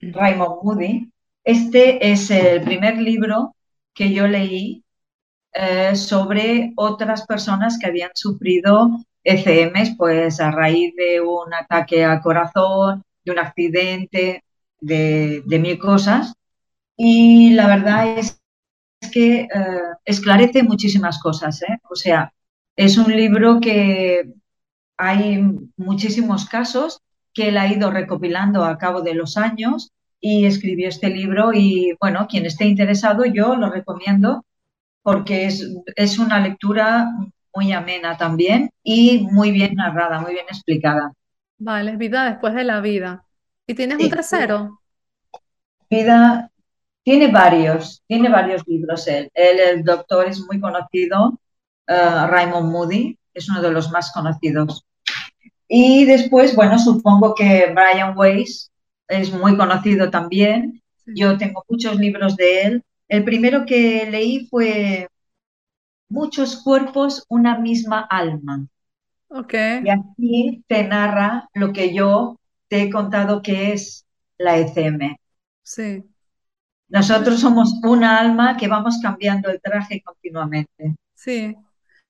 [0.01, 1.11] Raymond Moody.
[1.43, 3.55] Este es el primer libro
[3.93, 4.83] que yo leí
[5.53, 12.21] eh, sobre otras personas que habían sufrido ECMs, pues a raíz de un ataque al
[12.21, 14.43] corazón, de un accidente,
[14.81, 16.33] de, mil cosas.
[16.97, 18.41] Y la verdad es
[19.11, 19.47] que eh,
[20.05, 21.61] esclarece muchísimas cosas.
[21.63, 21.79] ¿eh?
[21.89, 22.33] O sea,
[22.75, 24.33] es un libro que
[24.97, 25.43] hay
[25.77, 27.01] muchísimos casos
[27.33, 31.95] que él ha ido recopilando a cabo de los años y escribió este libro y
[31.99, 34.45] bueno, quien esté interesado yo lo recomiendo
[35.01, 37.11] porque es, es una lectura
[37.53, 41.13] muy amena también y muy bien narrada, muy bien explicada.
[41.57, 43.25] Vale, vida después de la vida.
[43.67, 44.79] ¿Y tienes un tercero?
[45.89, 46.49] Vida,
[47.03, 49.29] tiene varios, tiene varios libros él.
[49.33, 51.39] el doctor, es muy conocido,
[51.87, 54.85] uh, Raymond Moody, es uno de los más conocidos.
[55.67, 58.71] Y después, bueno, supongo que Brian Weiss
[59.07, 60.81] es muy conocido también.
[61.05, 62.83] Yo tengo muchos libros de él.
[63.07, 65.07] El primero que leí fue
[66.13, 68.67] Muchos cuerpos, una misma alma.
[69.29, 69.81] Okay.
[69.83, 74.05] Y aquí te narra lo que yo te he contado que es
[74.37, 75.15] la ECM.
[75.63, 76.03] Sí.
[76.87, 80.95] Nosotros somos una alma que vamos cambiando el traje continuamente.
[81.15, 81.55] Sí.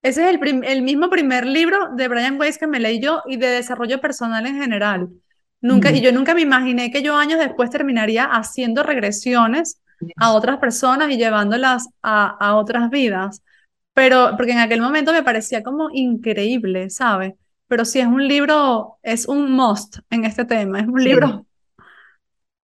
[0.01, 3.37] Ese es el, el mismo primer libro de Brian Weiss que me leí yo y
[3.37, 5.09] de desarrollo personal en general.
[5.61, 6.03] Nunca, Y mm.
[6.03, 9.79] yo nunca me imaginé que yo años después terminaría haciendo regresiones
[10.17, 13.41] a otras personas y llevándolas a, a otras vidas.
[13.93, 17.33] Pero, porque en aquel momento me parecía como increíble, ¿sabes?
[17.67, 21.45] Pero sí es un libro, es un must en este tema, es un libro.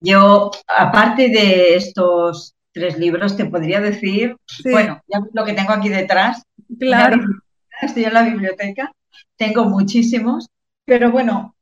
[0.02, 4.38] Yo, aparte de estos tres libros, te podría decir,
[4.72, 6.44] bueno, ya lo que tengo aquí detrás.
[6.80, 7.18] Claro.
[7.82, 8.92] Estoy en la biblioteca,
[9.36, 10.48] tengo muchísimos,
[10.86, 11.56] pero bueno,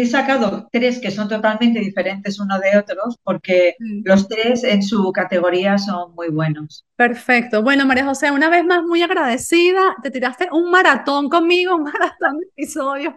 [0.00, 5.12] he sacado tres que son totalmente diferentes uno de otros porque los tres en su
[5.12, 6.86] categoría son muy buenos.
[6.96, 7.62] Perfecto.
[7.62, 9.96] Bueno, María José, una vez más muy agradecida.
[10.02, 13.14] Te tiraste un maratón conmigo, un maratón de episodios.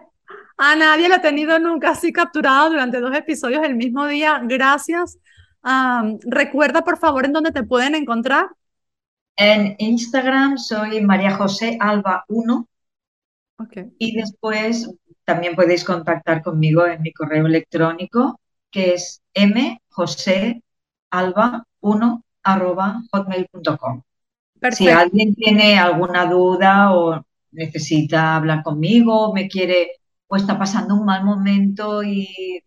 [0.58, 4.40] A nadie lo he tenido nunca así capturado durante dos episodios el mismo día.
[4.44, 5.18] Gracias.
[6.22, 8.48] recuerda, por favor, en dónde te pueden encontrar.
[9.36, 12.68] En Instagram soy María José Alba 1.
[13.58, 13.92] Okay.
[13.98, 14.90] Y después
[15.26, 20.62] también podéis contactar conmigo en mi correo electrónico, que es mjosealba1
[23.12, 24.02] hotmail.com.
[24.70, 29.90] Si alguien tiene alguna duda o necesita hablar conmigo, me quiere
[30.28, 32.62] o está pasando un mal momento y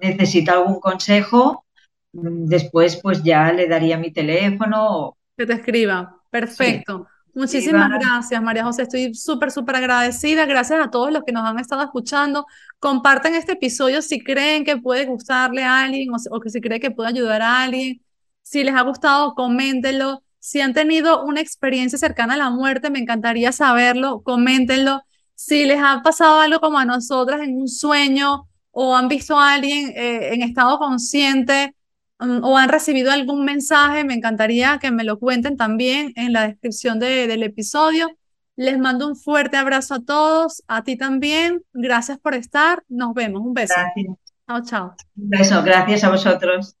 [0.00, 1.64] necesita algún consejo,
[2.12, 5.16] después pues ya le daría mi teléfono.
[5.36, 6.20] Que te escriba.
[6.30, 7.06] Perfecto.
[7.34, 8.82] Muchísimas gracias, María José.
[8.82, 10.44] Estoy súper, súper agradecida.
[10.44, 12.46] Gracias a todos los que nos han estado escuchando.
[12.78, 16.90] Compartan este episodio si creen que puede gustarle a alguien o, que si creen que
[16.90, 18.02] puede ayudar a alguien.
[18.42, 20.22] Si les ha gustado, coméntenlo.
[20.40, 24.22] Si han tenido una experiencia cercana a la muerte, me encantaría saberlo.
[24.22, 25.02] Coméntenlo.
[25.34, 29.54] Si les ha pasado algo como a nosotras en un sueño o han visto a
[29.54, 31.74] alguien eh, en estado consciente,
[32.22, 36.46] Mm, o han recibido algún mensaje, me encantaría que me lo cuenten también en la
[36.46, 38.16] descripción de, del episodio.
[38.54, 41.64] Les mando un fuerte abrazo a todos, a ti también.
[41.72, 42.84] Gracias por estar.
[42.88, 43.42] Nos vemos.
[43.42, 43.74] Un beso.
[43.76, 44.16] Gracias.
[44.46, 44.94] Chao, chao.
[45.16, 45.62] Un beso.
[45.64, 46.76] Gracias a vosotros.